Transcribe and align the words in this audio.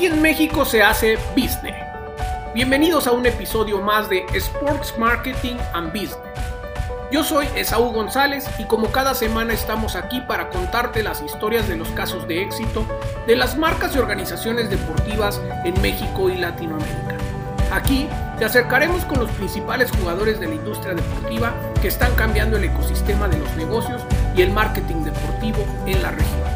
Aquí 0.00 0.06
en 0.06 0.22
México 0.22 0.64
se 0.64 0.82
hace 0.82 1.18
business. 1.36 1.76
Bienvenidos 2.54 3.06
a 3.06 3.12
un 3.12 3.26
episodio 3.26 3.82
más 3.82 4.08
de 4.08 4.24
Sports 4.32 4.94
Marketing 4.96 5.56
and 5.74 5.88
Business. 5.92 6.16
Yo 7.12 7.22
soy 7.22 7.46
Esaú 7.54 7.92
González 7.92 8.48
y 8.58 8.64
como 8.64 8.90
cada 8.92 9.14
semana 9.14 9.52
estamos 9.52 9.96
aquí 9.96 10.22
para 10.22 10.48
contarte 10.48 11.02
las 11.02 11.20
historias 11.20 11.68
de 11.68 11.76
los 11.76 11.90
casos 11.90 12.26
de 12.26 12.40
éxito 12.40 12.86
de 13.26 13.36
las 13.36 13.58
marcas 13.58 13.94
y 13.94 13.98
organizaciones 13.98 14.70
deportivas 14.70 15.38
en 15.66 15.78
México 15.82 16.30
y 16.30 16.38
Latinoamérica. 16.38 17.18
Aquí 17.70 18.08
te 18.38 18.46
acercaremos 18.46 19.04
con 19.04 19.18
los 19.18 19.30
principales 19.32 19.90
jugadores 19.90 20.40
de 20.40 20.48
la 20.48 20.54
industria 20.54 20.94
deportiva 20.94 21.52
que 21.82 21.88
están 21.88 22.14
cambiando 22.14 22.56
el 22.56 22.64
ecosistema 22.64 23.28
de 23.28 23.36
los 23.36 23.54
negocios 23.54 24.02
y 24.34 24.40
el 24.40 24.50
marketing 24.50 25.04
deportivo 25.04 25.58
en 25.84 26.02
la 26.02 26.12
región. 26.12 26.49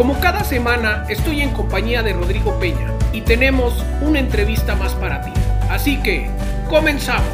Como 0.00 0.18
cada 0.18 0.42
semana 0.44 1.04
estoy 1.10 1.42
en 1.42 1.52
compañía 1.52 2.02
de 2.02 2.14
Rodrigo 2.14 2.58
Peña 2.58 2.90
y 3.12 3.20
tenemos 3.20 3.84
una 4.00 4.18
entrevista 4.18 4.74
más 4.74 4.94
para 4.94 5.20
ti. 5.20 5.30
Así 5.68 6.02
que, 6.02 6.26
comenzamos. 6.70 7.28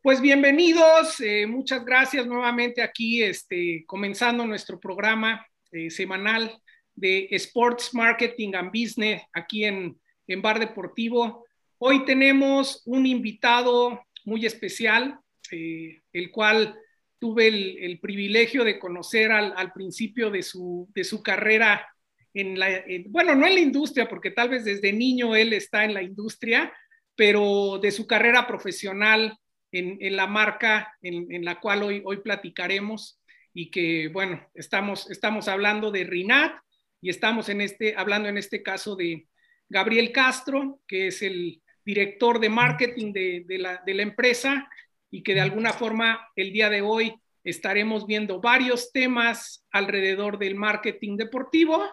Pues 0.00 0.20
bienvenidos, 0.20 1.18
eh, 1.18 1.48
muchas 1.48 1.84
gracias 1.84 2.24
nuevamente 2.24 2.82
aquí, 2.82 3.24
este, 3.24 3.82
comenzando 3.84 4.46
nuestro 4.46 4.78
programa 4.78 5.44
eh, 5.72 5.90
semanal 5.90 6.56
de 6.94 7.26
Sports 7.32 7.92
Marketing 7.92 8.54
and 8.54 8.68
Business 8.68 9.24
aquí 9.32 9.64
en, 9.64 9.98
en 10.28 10.40
Bar 10.40 10.60
Deportivo. 10.60 11.44
Hoy 11.78 12.04
tenemos 12.04 12.84
un 12.86 13.06
invitado 13.06 14.06
muy 14.24 14.46
especial, 14.46 15.18
eh, 15.50 16.00
el 16.12 16.30
cual 16.30 16.78
tuve 17.18 17.48
el, 17.48 17.98
privilegio 18.00 18.64
de 18.64 18.78
conocer 18.78 19.32
al, 19.32 19.72
principio 19.72 20.30
de 20.30 20.42
su, 20.42 20.88
de 20.94 21.04
su, 21.04 21.22
carrera 21.22 21.86
en 22.34 22.58
la, 22.58 22.84
bueno, 23.08 23.34
no 23.34 23.46
en 23.46 23.54
la 23.54 23.60
industria, 23.60 24.08
porque 24.08 24.30
tal 24.30 24.50
vez 24.50 24.64
desde 24.64 24.92
niño 24.92 25.34
él 25.34 25.52
está 25.52 25.84
en 25.84 25.94
la 25.94 26.02
industria, 26.02 26.72
pero 27.14 27.78
de 27.80 27.90
su 27.90 28.06
carrera 28.06 28.46
profesional 28.46 29.38
en, 29.72 29.96
en 30.00 30.16
la 30.16 30.26
marca 30.26 30.94
en, 31.00 31.32
en, 31.32 31.44
la 31.44 31.60
cual 31.60 31.82
hoy, 31.82 32.02
hoy 32.04 32.18
platicaremos 32.18 33.20
y 33.54 33.70
que, 33.70 34.08
bueno, 34.08 34.46
estamos, 34.54 35.10
estamos 35.10 35.48
hablando 35.48 35.90
de 35.90 36.04
Rinat 36.04 36.60
y 37.00 37.08
estamos 37.08 37.48
en 37.48 37.62
este, 37.62 37.94
hablando 37.96 38.28
en 38.28 38.36
este 38.36 38.62
caso 38.62 38.96
de 38.96 39.26
Gabriel 39.68 40.12
Castro, 40.12 40.80
que 40.86 41.08
es 41.08 41.22
el 41.22 41.62
director 41.84 42.38
de 42.38 42.48
marketing 42.50 43.12
de, 43.12 43.44
de 43.46 43.94
la 43.94 44.02
empresa 44.02 44.68
y 45.10 45.22
que 45.22 45.34
de 45.34 45.40
alguna 45.40 45.72
forma 45.72 46.28
el 46.36 46.52
día 46.52 46.68
de 46.70 46.82
hoy 46.82 47.14
estaremos 47.44 48.06
viendo 48.06 48.40
varios 48.40 48.90
temas 48.92 49.64
alrededor 49.70 50.38
del 50.38 50.56
marketing 50.56 51.16
deportivo 51.16 51.84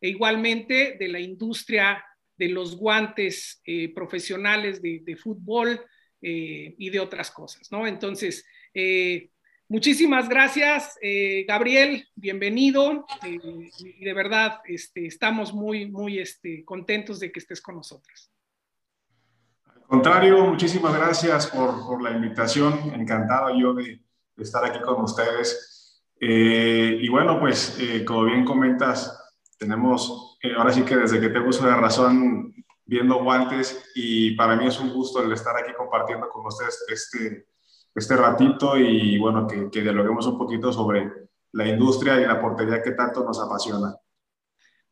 e 0.00 0.08
igualmente 0.08 0.96
de 0.98 1.08
la 1.08 1.20
industria 1.20 2.04
de 2.36 2.48
los 2.48 2.76
guantes 2.76 3.60
eh, 3.66 3.92
profesionales 3.94 4.80
de, 4.80 5.16
fútbol 5.16 5.80
eh, 6.20 6.74
y 6.78 6.90
de 6.90 6.98
otras 6.98 7.30
cosas, 7.30 7.70
¿no? 7.70 7.86
Entonces, 7.86 8.44
eh, 8.72 9.28
muchísimas 9.68 10.28
gracias, 10.28 10.98
Gabriel, 11.46 12.08
bienvenido 12.14 13.06
y 13.22 14.04
de 14.04 14.14
verdad 14.14 14.60
este, 14.64 15.06
estamos 15.06 15.52
muy, 15.52 15.90
muy 15.90 16.18
este, 16.18 16.64
contentos 16.64 17.20
de 17.20 17.30
que 17.30 17.38
estés 17.38 17.60
con 17.60 17.76
nosotros 17.76 18.31
contrario, 19.92 20.42
muchísimas 20.46 20.94
gracias 20.94 21.48
por, 21.48 22.02
la 22.02 22.12
invitación. 22.12 22.94
Encantado 22.94 23.50
yo 23.54 23.74
de, 23.74 24.00
estar 24.38 24.64
aquí 24.64 24.80
con 24.80 25.02
ustedes. 25.02 26.02
Eh, 26.18 26.96
y 26.98 27.08
bueno, 27.10 27.38
pues 27.38 27.76
eh, 27.78 28.02
como 28.02 28.24
bien 28.24 28.42
comentas, 28.42 29.22
tenemos, 29.58 30.38
eh, 30.42 30.54
ahora 30.56 30.72
sí 30.72 30.82
que 30.82 30.96
desde 30.96 31.20
que 31.20 31.28
tengo 31.28 31.50
uso 31.50 31.66
de 31.66 31.74
razón, 31.74 32.54
viendo 32.86 33.22
guantes 33.22 33.92
y 33.94 34.34
para 34.34 34.56
mí 34.56 34.66
es 34.66 34.80
un 34.80 34.94
gusto 34.94 35.22
el 35.22 35.30
estar 35.30 35.54
aquí 35.58 35.72
compartiendo 35.76 36.26
con 36.30 36.46
ustedes 36.46 36.86
este, 36.88 37.48
este 37.94 38.16
ratito 38.16 38.78
y 38.78 39.18
bueno, 39.18 39.46
que 39.46 39.82
dialoguemos 39.82 40.26
un 40.26 40.38
poquito 40.38 40.72
sobre 40.72 41.28
la 41.52 41.68
industria 41.68 42.18
y 42.18 42.24
la 42.24 42.40
portería 42.40 42.82
que 42.82 42.92
tanto 42.92 43.22
nos 43.24 43.38
apasiona. 43.38 43.94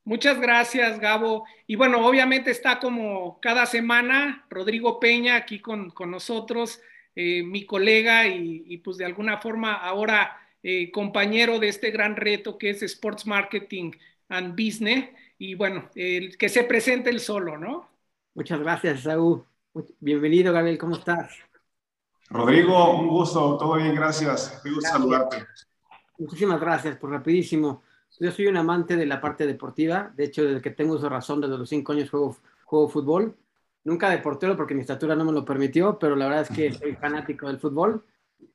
Muchas 0.04 0.40
gracias, 0.40 0.98
Gabo. 0.98 1.44
Y 1.66 1.76
bueno, 1.76 2.04
obviamente 2.06 2.50
está 2.50 2.80
como 2.80 3.38
cada 3.40 3.66
semana 3.66 4.46
Rodrigo 4.48 4.98
Peña 4.98 5.36
aquí 5.36 5.60
con, 5.60 5.92
nosotros, 6.06 6.80
eh, 7.14 7.42
mi 7.42 7.66
colega 7.66 8.26
y, 8.26 8.78
pues 8.78 8.96
de 8.96 9.04
alguna 9.04 9.38
forma 9.38 9.74
ahora 9.74 10.36
eh, 10.62 10.90
compañero 10.90 11.58
de 11.58 11.68
este 11.68 11.90
gran 11.90 12.16
reto 12.16 12.58
que 12.58 12.70
es 12.70 12.82
Sports 12.82 13.26
Marketing 13.26 13.92
and 14.28 14.52
Business. 14.52 15.10
Y 15.38 15.54
bueno, 15.54 15.88
el 15.94 16.36
que 16.36 16.48
se 16.48 16.64
presente 16.64 17.10
el 17.10 17.20
solo, 17.20 17.56
¿no? 17.58 17.90
Muchas 18.34 18.60
gracias, 18.60 19.02
Saúl. 19.02 19.44
Bienvenido, 20.00 20.52
Gabriel, 20.52 20.78
¿cómo 20.78 20.96
estás? 20.96 21.30
Rodrigo, 22.28 22.98
un 22.98 23.08
gusto, 23.08 23.56
todo 23.58 23.74
bien, 23.74 23.94
gracias. 23.94 24.60
Me 24.64 24.72
gusta 24.72 24.90
saludarte. 24.90 25.46
Muchísimas 26.18 26.60
gracias, 26.60 26.96
por 26.96 27.10
rapidísimo. 27.10 27.82
Yo 28.20 28.30
soy 28.30 28.48
un 28.48 28.58
amante 28.58 28.96
de 28.96 29.06
la 29.06 29.18
parte 29.18 29.46
deportiva. 29.46 30.12
De 30.14 30.24
hecho, 30.24 30.44
desde 30.44 30.60
que 30.60 30.70
tengo 30.70 30.98
su 30.98 31.08
razón, 31.08 31.40
desde 31.40 31.56
los 31.56 31.70
cinco 31.70 31.92
años 31.92 32.10
juego, 32.10 32.36
juego 32.64 32.88
fútbol. 32.90 33.34
Nunca 33.82 34.10
de 34.10 34.18
portero 34.18 34.58
porque 34.58 34.74
mi 34.74 34.82
estatura 34.82 35.16
no 35.16 35.24
me 35.24 35.32
lo 35.32 35.42
permitió, 35.42 35.98
pero 35.98 36.14
la 36.14 36.26
verdad 36.26 36.42
es 36.42 36.54
que 36.54 36.70
soy 36.70 36.94
fanático 36.96 37.46
del 37.46 37.58
fútbol. 37.58 38.04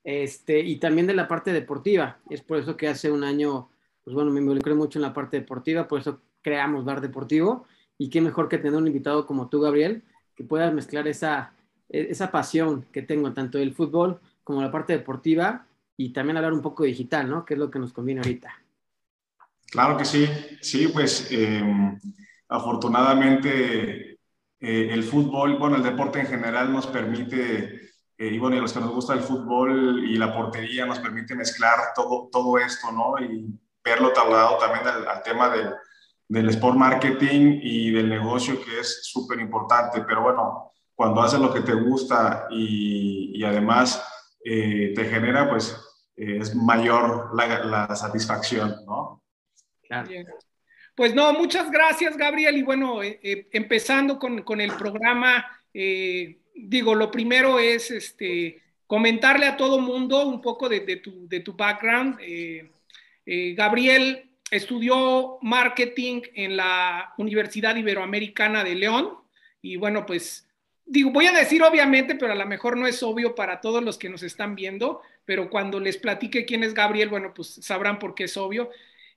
Este, 0.03 0.59
y 0.59 0.78
también 0.78 1.08
de 1.08 1.16
la 1.16 1.28
parte 1.28 1.52
deportiva. 1.52 2.20
Es 2.30 2.44
por 2.44 2.59
eso 2.59 2.78
que 2.78 2.88
hace 2.88 3.12
un 3.12 3.24
año, 3.24 3.70
pues 4.03 4.14
bueno, 4.14 4.30
me 4.30 4.40
involucré 4.40 4.76
mucho 4.76 5.00
en 5.00 5.03
la 5.03 5.14
parte 5.16 5.40
deportiva, 5.40 5.88
por 5.88 6.00
eso 6.00 6.22
creamos 6.44 6.86
Bar 6.86 7.02
Deportivo. 7.02 7.66
Y 7.97 8.12
qué 8.12 8.22
mejor 8.22 8.47
que 8.50 8.59
tener 8.59 8.80
un 8.80 8.86
invitado 8.86 9.26
como 9.26 9.50
tú, 9.50 9.62
Gabriel, 9.62 10.03
que 10.36 10.44
puedas 10.44 10.72
mezclar 10.76 11.08
esa, 11.08 11.53
esa 11.90 12.30
pasión 12.30 12.86
que 12.92 13.02
tengo 13.02 13.34
tanto 13.34 13.58
del 13.58 13.74
fútbol 13.74 14.20
como 14.44 14.62
la 14.62 14.70
parte 14.70 14.94
deportiva 14.94 15.66
y 15.97 16.09
también 16.14 16.38
hablar 16.38 16.53
un 16.53 16.62
poco 16.62 16.84
digital, 16.84 17.28
¿no? 17.28 17.46
Que 17.46 17.56
es 17.56 17.59
lo 17.59 17.72
que 17.72 17.80
nos 17.80 17.94
conviene 17.94 18.22
ahorita. 18.22 18.65
Claro 19.72 19.98
que 19.98 20.06
sí, 20.06 20.28
sí, 20.62 20.88
pues 20.88 21.28
em, 21.31 22.00
afortunadamente 22.50 24.20
eh, 24.59 24.90
el 24.92 25.03
fútbol, 25.03 25.58
bueno, 25.58 25.76
el 25.76 25.84
deporte 25.84 26.20
en 26.20 26.28
general 26.28 26.72
nos 26.72 26.88
permite, 26.88 27.92
eh, 28.18 28.28
y 28.28 28.40
bueno, 28.40 28.56
y 28.56 28.62
los 28.62 28.74
que 28.74 28.80
nos 28.80 28.92
gusta 28.92 29.14
el 29.14 29.20
fútbol 29.20 30.03
y 30.06 30.18
la 30.18 30.34
portería 30.34 30.86
nos 30.86 31.00
permite 31.00 31.36
mezclar 31.36 31.78
todo, 31.96 32.30
todo 32.31 32.58
esto, 32.58 32.92
¿no? 32.92 33.16
Y 33.20 33.48
verlo 33.84 34.14
trasladado 34.14 34.58
también 34.58 34.88
al, 34.88 35.22
tema 35.24 35.50
del, 35.50 35.74
del, 36.28 36.50
sport 36.50 36.78
marketing 36.78 37.59
y 37.62 37.92
del 37.92 38.09
negocio 38.09 38.59
que 38.64 38.80
es 38.80 39.02
súper 39.03 39.40
importante, 39.40 40.02
pero 40.02 40.24
bueno, 40.24 40.72
cuando 40.96 41.22
haces 41.22 41.40
lo 41.40 41.53
que 41.53 41.62
te 41.62 41.74
gusta 41.74 42.47
y, 42.50 43.34
y 43.36 43.44
además 43.44 44.03
eh, 44.44 44.94
te 44.96 45.06
genera, 45.06 45.50
pues 45.50 45.78
es 46.16 46.56
mayor 46.56 47.36
la, 47.36 47.66
la 47.66 47.96
satisfacción, 47.96 48.74
¿no? 48.88 49.25
Pues 50.96 51.13
no, 51.13 51.34
muchas 51.34 51.69
gracias, 51.69 52.16
Gabriel. 52.16 52.57
Y 52.57 52.63
bueno, 52.63 53.03
eh, 53.03 53.19
eh, 53.22 53.47
empezando 53.51 54.18
con, 54.18 54.62
el 54.62 54.72
programa, 54.73 55.46
eh, 55.73 56.38
digo, 56.56 56.96
lo 56.96 57.12
primero 57.12 57.59
es 57.59 57.91
este, 57.91 58.62
comentarle 58.88 59.46
a 59.46 59.57
todo 59.57 59.79
mundo 59.79 60.25
un 60.25 60.41
poco 60.41 60.69
de, 60.69 60.79
tu, 60.97 61.28
de 61.28 61.41
tu, 61.41 61.53
background. 61.53 62.18
Gabriel 63.25 64.29
estudió 64.50 65.38
marketing 65.41 66.22
en 66.34 66.56
la 66.56 67.13
Universidad 67.17 67.75
Iberoamericana 67.75 68.63
de 68.63 68.75
León. 68.75 69.17
Y 69.62 69.75
bueno, 69.75 70.06
pues 70.06 70.47
digo, 70.85 71.12
voy 71.12 71.25
a 71.25 71.34
decir 71.34 71.62
obviamente, 71.63 72.16
pero 72.16 72.31
a 72.31 72.35
lo 72.35 72.46
mejor 72.46 72.78
no 72.78 72.88
es 72.88 73.02
obvio 73.03 73.35
para 73.35 73.59
todos 73.59 73.84
los 73.84 73.97
que 73.97 74.09
nos 74.09 74.23
están 74.23 74.56
viendo, 74.56 75.02
pero 75.25 75.50
cuando 75.50 75.79
les 75.79 75.97
platique 75.97 76.46
quién 76.46 76.63
es 76.63 76.73
Gabriel, 76.73 77.09
bueno, 77.09 77.34
pues 77.34 77.55
sabrán 77.61 77.99
por 77.99 78.16
qué 78.16 78.26
es 78.26 78.37
obvio. 78.37 78.70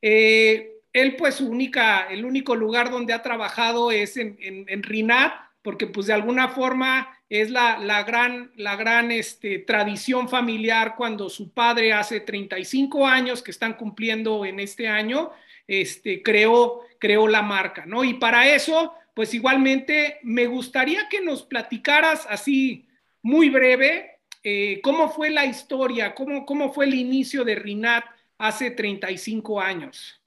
Eh, 0.03 0.81
él, 0.93 1.17
pues, 1.17 1.37
su 1.37 1.49
única, 1.49 2.07
el 2.11 2.25
único 2.25 2.55
lugar 2.57 2.91
donde 2.91 3.13
ha 3.13 3.23
trabajado 3.23 3.91
es 3.91 4.17
en, 4.17 4.83
RINAT, 4.83 5.33
porque, 5.63 5.87
pues, 5.87 6.07
de 6.07 6.15
alguna 6.15 6.49
forma 6.49 7.15
es 7.29 7.51
la, 7.51 7.79
la 7.79 8.05
gran, 8.05 8.53
la 8.57 8.77
gran 8.77 9.11
este, 9.11 9.59
tradición 9.59 10.29
familiar 10.29 10.95
cuando 10.97 11.29
su 11.29 11.53
padre 11.53 11.93
hace 11.93 12.21
35 12.21 13.07
años 13.07 13.43
que 13.43 13.51
están 13.51 13.75
cumpliendo 13.75 14.45
en 14.47 14.61
este 14.61 14.89
año, 14.89 15.31
este, 15.67 16.23
creó, 16.23 16.81
creó 16.99 17.29
la 17.29 17.43
marca, 17.43 17.85
¿no? 17.85 18.03
Y 18.03 18.15
para 18.15 18.49
eso, 18.55 18.95
pues 19.15 19.35
igualmente 19.35 20.19
me 20.23 20.47
gustaría 20.47 21.09
que 21.09 21.21
nos 21.21 21.43
platicaras 21.43 22.27
así 22.31 22.89
muy 23.21 23.51
breve 23.51 24.19
eh, 24.45 24.81
cómo 24.83 25.11
fue 25.11 25.31
la 25.31 25.45
historia, 25.45 26.15
cómo, 26.15 26.47
cómo 26.47 26.73
fue 26.73 26.87
el 26.87 26.95
inicio 26.95 27.45
de 27.45 27.57
RINAT 27.57 28.05
hace 28.39 28.71
35 28.71 29.61
años. 29.61 30.21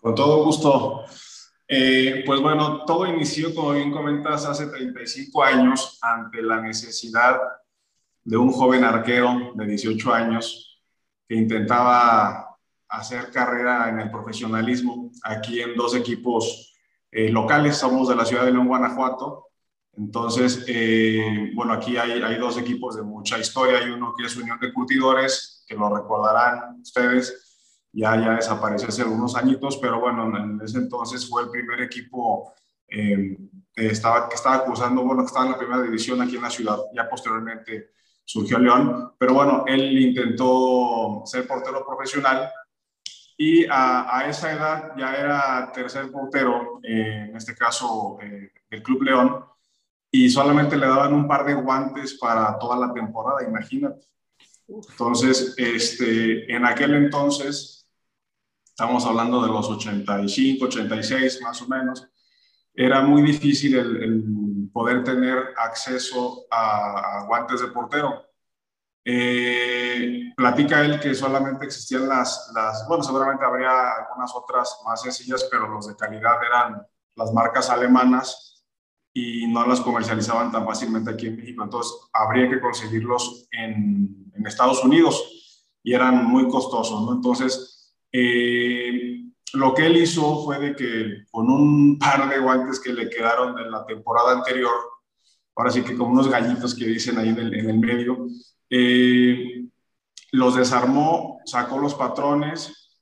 Con 0.00 0.14
todo 0.14 0.44
gusto. 0.44 1.04
Eh, 1.68 2.22
pues 2.24 2.40
bueno, 2.40 2.84
todo 2.84 3.06
inició, 3.06 3.54
como 3.54 3.72
bien 3.72 3.90
comentas, 3.90 4.44
hace 4.46 4.66
35 4.66 5.42
años 5.42 5.98
ante 6.00 6.42
la 6.42 6.60
necesidad 6.60 7.40
de 8.22 8.36
un 8.36 8.52
joven 8.52 8.84
arquero 8.84 9.52
de 9.54 9.66
18 9.66 10.14
años 10.14 10.80
que 11.28 11.34
intentaba 11.34 12.56
hacer 12.88 13.30
carrera 13.32 13.88
en 13.88 13.98
el 13.98 14.10
profesionalismo 14.10 15.10
aquí 15.24 15.60
en 15.60 15.74
dos 15.74 15.96
equipos 15.96 16.72
eh, 17.10 17.30
locales. 17.30 17.76
Somos 17.76 18.08
de 18.08 18.16
la 18.16 18.24
ciudad 18.24 18.44
de 18.44 18.52
León, 18.52 18.68
Guanajuato. 18.68 19.46
Entonces, 19.96 20.64
eh, 20.68 21.50
bueno, 21.54 21.72
aquí 21.72 21.96
hay, 21.96 22.20
hay, 22.22 22.36
dos 22.36 22.58
equipos 22.58 22.96
de 22.96 23.02
mucha 23.02 23.38
historia. 23.38 23.78
Hay 23.78 23.90
uno 23.90 24.12
que 24.16 24.26
es 24.26 24.36
Unión 24.36 24.58
de 24.60 24.72
Curtidores, 24.72 25.64
que 25.66 25.74
lo 25.74 25.94
recordarán 25.94 26.80
ustedes, 26.80 27.46
ya, 27.92 28.14
ya 28.16 28.34
desapareció 28.34 28.88
hace 28.88 29.02
algunos 29.02 29.36
añitos, 29.36 29.78
pero 29.78 29.98
bueno, 30.00 30.36
en 30.36 30.60
ese 30.62 30.78
entonces 30.78 31.28
fue 31.28 31.44
el 31.44 31.50
primer 31.50 31.80
equipo 31.80 32.52
eh, 32.88 33.38
que, 33.72 33.86
estaba, 33.86 34.28
que 34.28 34.34
estaba 34.34 34.64
cursando, 34.64 35.02
bueno, 35.02 35.22
que 35.22 35.28
estaba 35.28 35.46
en 35.46 35.52
la 35.52 35.58
primera 35.58 35.82
división 35.82 36.20
aquí 36.20 36.36
en 36.36 36.42
la 36.42 36.50
ciudad. 36.50 36.78
Ya 36.94 37.08
posteriormente 37.08 37.92
surgió 38.22 38.58
León, 38.58 39.14
pero 39.18 39.32
bueno, 39.32 39.64
él 39.66 39.98
intentó 39.98 41.22
ser 41.24 41.46
portero 41.46 41.86
profesional 41.86 42.50
y 43.38 43.66
a, 43.66 44.18
a 44.18 44.28
esa 44.28 44.52
edad 44.52 44.92
ya 44.96 45.14
era 45.14 45.72
tercer 45.72 46.10
portero, 46.10 46.80
eh, 46.82 47.28
en 47.30 47.36
este 47.36 47.54
caso 47.54 48.18
eh, 48.20 48.52
del 48.68 48.82
Club 48.82 49.02
León, 49.02 49.44
y 50.16 50.30
solamente 50.30 50.78
le 50.78 50.86
daban 50.86 51.12
un 51.12 51.28
par 51.28 51.44
de 51.44 51.52
guantes 51.52 52.14
para 52.14 52.58
toda 52.58 52.74
la 52.78 52.94
temporada, 52.94 53.46
imagínate. 53.46 54.06
Entonces, 54.66 55.54
este, 55.58 56.50
en 56.50 56.64
aquel 56.64 56.94
entonces, 56.94 57.86
estamos 58.64 59.04
hablando 59.04 59.42
de 59.42 59.48
los 59.48 59.68
85, 59.68 60.64
86 60.64 61.42
más 61.42 61.60
o 61.60 61.68
menos, 61.68 62.08
era 62.74 63.02
muy 63.02 63.20
difícil 63.20 63.76
el, 63.76 64.70
poder 64.72 65.04
tener 65.04 65.52
acceso 65.56 66.46
a, 66.50 67.24
guantes 67.26 67.60
de 67.60 67.68
portero. 67.68 68.24
Eh, 69.04 70.32
platica 70.34 70.82
él 70.82 70.98
que 70.98 71.14
solamente 71.14 71.66
existían 71.66 72.08
las, 72.08 72.50
las, 72.54 72.86
bueno, 72.88 73.04
seguramente 73.04 73.44
habría 73.44 73.92
algunas 73.92 74.34
otras 74.34 74.78
más 74.86 75.02
sencillas, 75.02 75.46
pero 75.50 75.68
los 75.68 75.86
de 75.88 75.96
calidad 75.96 76.42
eran 76.42 76.86
las 77.14 77.32
marcas 77.34 77.68
alemanas 77.68 78.55
y 79.18 79.46
no 79.46 79.66
las 79.66 79.80
comercializaban 79.80 80.52
tan 80.52 80.66
fácilmente 80.66 81.10
aquí 81.10 81.28
en 81.28 81.36
México. 81.36 81.64
Entonces, 81.64 81.90
habría 82.12 82.50
que 82.50 82.60
conseguirlos 82.60 83.48
en, 83.50 84.30
en 84.34 84.46
Estados 84.46 84.84
Unidos 84.84 85.72
y 85.82 85.94
eran 85.94 86.26
muy 86.26 86.46
costosos, 86.48 87.00
¿no? 87.00 87.14
Entonces, 87.14 87.94
eh, 88.12 89.22
lo 89.54 89.72
que 89.72 89.86
él 89.86 89.96
hizo 89.96 90.44
fue 90.44 90.58
de 90.58 90.76
que 90.76 91.24
con 91.30 91.48
un 91.48 91.98
par 91.98 92.28
de 92.28 92.38
guantes 92.40 92.78
que 92.78 92.92
le 92.92 93.08
quedaron 93.08 93.56
de 93.56 93.70
la 93.70 93.86
temporada 93.86 94.32
anterior, 94.32 94.74
ahora 95.56 95.70
sí 95.70 95.80
que 95.80 95.96
como 95.96 96.10
unos 96.10 96.28
gallitos 96.28 96.74
que 96.74 96.84
dicen 96.84 97.16
ahí 97.16 97.30
en 97.30 97.38
el, 97.38 97.54
en 97.54 97.70
el 97.70 97.78
medio, 97.78 98.26
eh, 98.68 99.64
los 100.32 100.56
desarmó, 100.56 101.40
sacó 101.46 101.78
los 101.78 101.94
patrones 101.94 103.00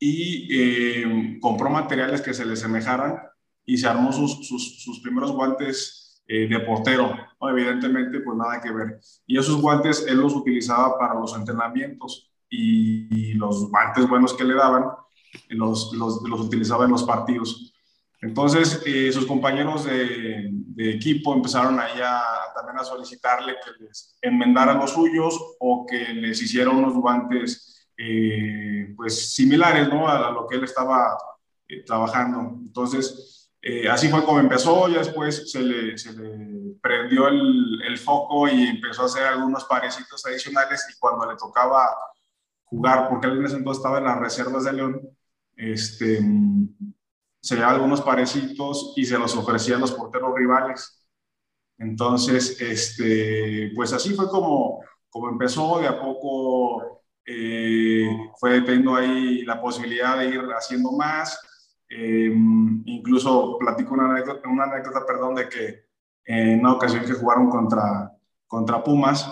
y 0.00 0.48
eh, 0.50 1.38
compró 1.40 1.70
materiales 1.70 2.20
que 2.20 2.34
se 2.34 2.44
le 2.44 2.56
semejaran 2.56 3.20
y 3.64 3.76
se 3.76 3.86
armó 3.86 4.12
sus, 4.12 4.46
sus, 4.46 5.00
primeros 5.00 5.32
guantes 5.32 6.22
eh, 6.26 6.48
de 6.48 6.60
portero. 6.60 7.14
Evidentemente, 7.40 8.20
pues 8.20 8.36
nada 8.36 8.60
que 8.60 8.72
ver. 8.72 9.00
Y 9.26 9.38
esos 9.38 9.60
guantes 9.60 10.04
él 10.08 10.18
los 10.18 10.34
utilizaba 10.34 10.98
para 10.98 11.14
los 11.14 11.34
entrenamientos 11.36 12.30
y, 12.48 13.34
los 13.34 13.70
guantes 13.70 14.08
buenos 14.08 14.34
que 14.34 14.44
le 14.44 14.54
daban 14.54 14.84
los, 15.48 15.92
los, 15.94 16.22
los 16.22 16.40
utilizaba 16.40 16.84
en 16.84 16.92
los 16.92 17.02
partidos. 17.02 17.72
Entonces, 18.20 18.82
eh, 18.86 19.10
sus 19.10 19.26
compañeros 19.26 19.84
de, 19.84 20.48
de, 20.52 20.94
equipo 20.94 21.34
empezaron 21.34 21.80
ahí 21.80 22.00
a, 22.00 22.22
también 22.54 22.78
a 22.78 22.84
solicitarle 22.84 23.54
que 23.54 23.84
les 23.84 24.16
enmendaran 24.22 24.78
los 24.78 24.92
suyos 24.92 25.56
o 25.58 25.84
que 25.84 26.12
les 26.14 26.40
hiciera 26.40 26.70
unos 26.70 26.94
guantes 26.94 27.88
eh, 27.96 28.92
pues 28.96 29.34
similares 29.34 29.88
¿no? 29.88 30.08
a, 30.08 30.30
lo 30.30 30.46
que 30.46 30.56
él 30.56 30.64
estaba 30.64 31.16
trabajando. 31.84 32.58
Entonces, 32.60 33.41
eh, 33.64 33.88
así 33.88 34.08
fue 34.08 34.24
como 34.24 34.40
empezó, 34.40 34.88
ya 34.88 34.98
después 34.98 35.52
se 35.52 35.60
le, 35.60 35.92
le 35.92 36.74
prendió 36.80 37.28
el, 37.28 37.96
foco 37.96 38.48
y 38.48 38.66
empezó 38.66 39.02
a 39.02 39.06
hacer 39.06 39.22
algunos 39.22 39.64
parecitos 39.66 40.26
adicionales 40.26 40.84
y 40.90 40.98
cuando 40.98 41.30
le 41.30 41.36
tocaba 41.36 41.88
jugar, 42.64 43.08
porque 43.08 43.28
él 43.28 43.38
en 43.38 43.44
ese 43.46 43.56
entonces 43.56 43.78
estaba 43.78 43.98
en 43.98 44.04
las 44.04 44.18
reservas 44.18 44.64
de 44.64 44.72
León, 44.72 45.00
este, 45.54 46.20
se 47.40 47.54
llevaba 47.54 47.74
algunos 47.74 48.00
parecitos 48.00 48.94
y 48.96 49.04
se 49.04 49.16
los 49.16 49.36
ofrecía 49.36 49.76
a 49.76 49.78
los 49.78 49.92
porteros 49.92 50.34
rivales. 50.34 51.06
Entonces, 51.78 52.60
este, 52.60 53.70
pues 53.76 53.92
así 53.92 54.14
fue 54.14 54.28
como, 54.28 54.80
como 55.08 55.28
empezó, 55.28 55.78
de 55.78 55.86
a 55.86 56.00
poco 56.00 57.04
eh, 57.24 58.08
fue 58.40 58.60
teniendo 58.62 58.96
ahí 58.96 59.42
la 59.42 59.60
posibilidad 59.60 60.18
de 60.18 60.30
ir 60.30 60.40
haciendo 60.56 60.90
más 60.90 61.38
eh, 61.94 62.32
incluso 62.86 63.58
platico 63.58 63.92
una 63.92 64.10
anécdota, 64.10 64.48
una 64.48 64.64
anécdota, 64.64 65.04
perdón, 65.06 65.34
de 65.34 65.48
que 65.48 65.84
en 66.24 66.60
una 66.60 66.72
ocasión 66.72 67.04
que 67.04 67.12
jugaron 67.12 67.50
contra, 67.50 68.10
contra 68.46 68.82
Pumas, 68.82 69.28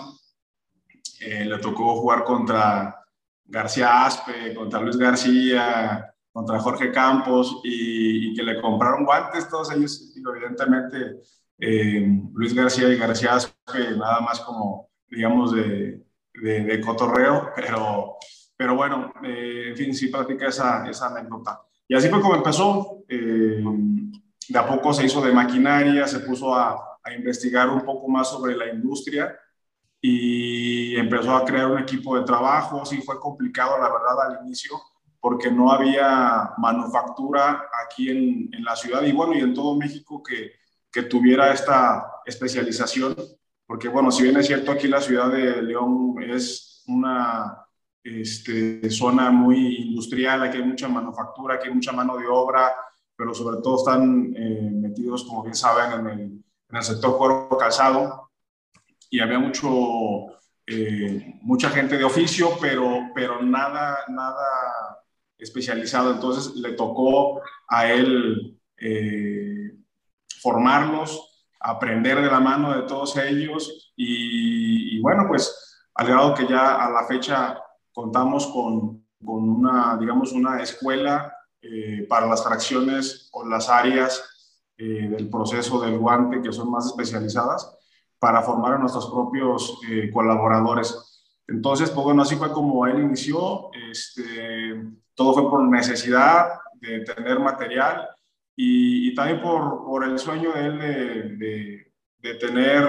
eh, 1.21 1.45
le 1.45 1.57
tocó 1.57 1.95
jugar 1.95 2.23
contra 2.23 3.03
García 3.45 4.05
Aspe, 4.05 4.53
contra 4.53 4.79
Luis 4.79 4.97
García, 4.97 6.13
contra 6.31 6.59
Jorge 6.59 6.91
Campos 6.91 7.61
y, 7.63 8.35
que 8.35 8.43
le 8.43 8.61
compraron 8.61 9.05
guantes, 9.05 9.49
todos 9.49 9.71
ellos, 9.71 10.13
evidentemente 10.15 11.19
eh, 11.57 12.07
Luis 12.31 12.53
García 12.53 12.89
y 12.89 12.97
García 12.97 13.35
Aspe, 13.35 13.97
nada 13.97 14.21
más 14.21 14.39
como, 14.41 14.91
digamos, 15.09 15.51
de, 15.53 16.05
de, 16.33 16.81
cotorreo, 16.81 17.49
pero, 17.55 18.17
pero 18.55 18.75
bueno, 18.75 19.11
en 19.23 19.75
fin, 19.75 19.95
sí 19.95 20.09
platica 20.09 20.47
esa, 20.47 20.87
esa 20.87 21.07
anécdota. 21.07 21.59
Y 21.91 21.95
así 21.95 22.07
fue 22.07 22.21
como 22.21 22.35
empezó. 22.35 23.03
Eh, 23.09 23.61
de 24.47 24.57
a 24.57 24.65
poco 24.65 24.93
se 24.93 25.05
hizo 25.05 25.21
de 25.21 25.33
maquinaria, 25.33 26.07
se 26.07 26.19
puso 26.19 26.55
a, 26.55 26.87
investigar 27.17 27.67
un 27.67 27.81
poco 27.81 28.07
más 28.07 28.29
sobre 28.29 28.55
la 28.55 28.67
industria 28.69 29.37
y 29.99 30.95
empezó 30.95 31.35
a 31.35 31.43
crear 31.43 31.69
un 31.69 31.79
equipo 31.79 32.17
de 32.17 32.23
trabajo. 32.23 32.85
Sí 32.85 33.01
fue 33.01 33.19
complicado, 33.19 33.77
la 33.77 33.91
verdad, 33.91 34.21
al 34.21 34.45
inicio, 34.45 34.79
porque 35.19 35.51
no 35.51 35.69
había 35.69 36.51
manufactura 36.59 37.63
aquí 37.85 38.09
en, 38.09 38.49
en 38.53 38.63
la 38.63 38.77
ciudad 38.77 39.03
y 39.03 39.11
bueno, 39.11 39.33
y 39.33 39.39
en 39.39 39.53
todo 39.53 39.75
México 39.75 40.23
que, 40.23 40.53
que 40.89 41.03
tuviera 41.03 41.51
esta 41.51 42.21
especialización. 42.25 43.17
Porque 43.65 43.89
bueno, 43.89 44.11
si 44.11 44.23
bien 44.23 44.37
es 44.37 44.47
cierto, 44.47 44.71
aquí 44.71 44.87
la 44.87 45.01
ciudad 45.01 45.29
de 45.29 45.61
León 45.61 46.15
es 46.23 46.85
una 46.87 47.65
este, 48.03 48.89
zona 48.89 49.31
muy 49.31 49.89
industrial, 49.89 50.43
aquí 50.43 50.57
hay 50.57 50.63
mucha 50.63 50.87
manufactura, 50.87 51.55
aquí 51.55 51.67
hay 51.67 51.73
mucha 51.73 51.91
mano 51.91 52.17
de 52.17 52.27
obra, 52.27 52.73
pero 53.15 53.33
sobre 53.33 53.61
todo 53.61 53.77
están 53.77 54.33
eh, 54.35 54.71
metidos, 54.73 55.23
como 55.23 55.43
bien 55.43 55.55
saben, 55.55 55.99
en 55.99 56.07
el, 56.07 56.19
en 56.21 56.75
el 56.75 56.83
sector 56.83 57.17
cuero 57.17 57.49
calzado 57.57 58.31
y 59.09 59.19
había 59.19 59.39
mucho, 59.39 59.69
eh, 60.65 61.35
mucha 61.41 61.69
gente 61.69 61.97
de 61.97 62.03
oficio, 62.03 62.57
pero, 62.59 63.09
pero 63.13 63.41
nada, 63.41 63.99
nada 64.07 65.05
especializado. 65.37 66.13
Entonces 66.13 66.55
le 66.55 66.73
tocó 66.73 67.41
a 67.67 67.91
él 67.91 68.57
eh, 68.77 69.73
formarlos, 70.41 71.45
aprender 71.59 72.21
de 72.21 72.31
la 72.31 72.39
mano 72.39 72.73
de 72.73 72.83
todos 72.83 73.15
ellos 73.17 73.93
y, 73.95 74.97
y 74.97 75.01
bueno, 75.01 75.25
pues 75.27 75.83
al 75.93 76.07
grado 76.07 76.33
que 76.33 76.47
ya 76.47 76.83
a 76.83 76.89
la 76.89 77.05
fecha 77.05 77.61
contamos 77.93 78.47
con, 78.47 79.05
con 79.23 79.49
una, 79.49 79.97
digamos, 79.97 80.31
una 80.31 80.61
escuela 80.61 81.33
eh, 81.61 82.05
para 82.09 82.25
las 82.25 82.43
fracciones 82.43 83.29
o 83.33 83.47
las 83.47 83.69
áreas 83.69 84.65
eh, 84.77 85.07
del 85.09 85.29
proceso 85.29 85.79
del 85.81 85.99
guante 85.99 86.41
que 86.41 86.51
son 86.51 86.71
más 86.71 86.87
especializadas 86.87 87.77
para 88.17 88.41
formar 88.41 88.73
a 88.73 88.77
nuestros 88.77 89.07
propios 89.11 89.79
eh, 89.87 90.09
colaboradores. 90.11 91.23
Entonces, 91.47 91.89
pues 91.91 92.03
bueno, 92.03 92.23
así 92.23 92.35
fue 92.35 92.51
como 92.51 92.85
él 92.87 92.99
inició. 92.99 93.69
Este, 93.91 94.81
todo 95.13 95.33
fue 95.33 95.49
por 95.49 95.67
necesidad 95.67 96.49
de 96.79 97.01
tener 97.01 97.39
material 97.39 98.09
y, 98.55 99.13
también 99.13 99.41
por, 99.41 99.85
por, 99.85 100.03
el 100.03 100.17
sueño 100.17 100.53
de 100.53 100.65
él 100.65 100.79
de, 101.39 101.93
de 102.17 102.35
tener 102.35 102.87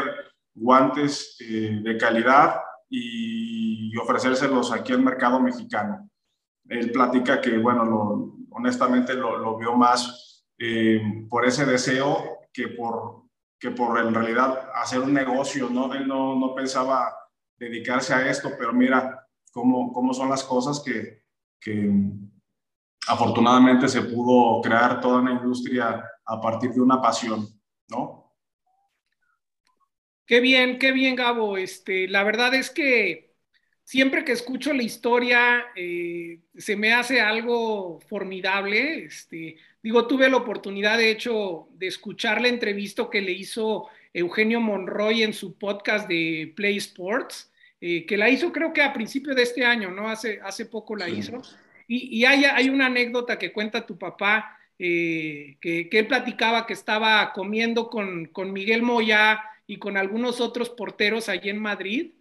guantes 0.55 1.37
de 1.39 1.97
calidad 1.99 2.57
y 2.95 3.97
ofrecérselos 3.97 4.71
aquí 4.71 4.93
al 4.93 5.03
mercado 5.03 5.41
mexicano. 5.41 6.11
Él 6.69 6.93
platica 6.93 7.41
que, 7.41 7.57
bueno, 7.57 7.85
lo, 7.85 8.37
honestamente 8.51 9.15
lo, 9.15 9.39
lo, 9.39 9.57
vio 9.57 9.75
más 9.75 10.45
eh, 10.59 11.27
por 11.29 11.47
ese 11.47 11.65
deseo 11.65 12.41
que 12.53 12.69
por, 12.69 13.25
que 13.59 13.71
por 13.71 13.99
en 13.99 14.15
realidad 14.15 14.71
hacer 14.75 15.01
un 15.01 15.15
negocio, 15.15 15.71
¿no? 15.71 15.93
Él 15.95 16.07
no, 16.07 16.39
no 16.39 16.55
pensaba 16.55 17.15
dedicarse 17.59 18.15
a 18.15 18.29
esto, 18.29 18.51
pero 18.59 18.73
mira 18.73 19.27
cómo, 19.53 19.93
cómo 19.93 20.13
son 20.13 20.29
las 20.29 20.45
cosas 20.45 20.81
que, 20.85 21.23
que 21.61 21.91
afortunadamente 23.09 23.89
se 23.89 24.03
pudo 24.03 24.61
crear 24.61 25.01
toda 25.01 25.21
una 25.21 25.33
industria 25.33 26.05
a 26.25 26.41
partir 26.41 26.73
de 26.73 26.81
una 26.81 27.01
pasión, 27.01 27.47
¿no? 27.89 28.22
Qué 30.33 30.41
bien, 30.41 30.79
qué 30.79 30.93
bien, 30.93 31.15
Gabo. 31.15 31.59
Este, 31.59 32.09
la 32.09 32.25
verdad 32.25 32.55
es 32.55 32.71
que 32.71 33.35
siempre 33.85 34.25
que 34.25 34.33
escucho 34.33 34.73
la 34.73 34.83
historia 34.83 35.67
eh, 35.77 36.39
se 36.57 36.75
me 36.75 36.95
hace 36.95 37.21
algo 37.21 38.01
formidable. 38.09 39.05
Este, 39.05 39.57
digo, 39.83 40.07
tuve 40.07 40.31
la 40.31 40.39
oportunidad, 40.39 40.97
de 40.97 41.11
hecho, 41.11 41.69
de 41.75 41.87
escuchar 41.87 42.41
la 42.41 42.49
entrevista 42.49 43.11
que 43.13 43.21
le 43.21 43.33
hizo 43.33 43.89
Eugenio 44.15 44.59
Monroy 44.59 45.23
en 45.23 45.35
su 45.35 45.59
podcast 45.59 46.09
de 46.09 46.51
Play 46.57 46.79
Sports, 46.79 47.53
eh, 47.79 48.07
que 48.07 48.17
la 48.17 48.31
hizo 48.31 48.53
creo 48.53 48.73
que 48.73 48.81
a 48.81 48.95
principio 48.95 49.35
de 49.35 49.43
este 49.43 49.67
año, 49.67 49.91
¿no? 49.91 50.09
Hace, 50.09 50.41
hace 50.43 50.65
poco 50.65 50.97
la 50.97 51.11
hizo. 51.11 51.43
Y, 51.87 52.25
hay, 52.25 52.47
hay, 52.47 52.71
una 52.71 52.87
anécdota 52.87 53.39
que 53.39 53.53
cuenta 53.53 53.85
tu 53.85 53.99
papá, 53.99 54.59
eh, 54.79 55.59
que, 55.61 55.91
que, 55.91 55.99
él 55.99 56.07
platicaba 56.07 56.67
que 56.67 56.73
estaba 56.73 57.35
comiendo 57.35 57.91
con, 57.91 58.25
con 58.29 58.51
Miguel 58.51 58.81
Moya 58.81 59.39
y 59.73 59.79
con 59.79 59.97
algunos 59.97 60.43
otros 60.43 60.69
porteros 60.69 61.31
allí 61.31 61.49
en 61.49 61.59
Madrid 61.59 62.13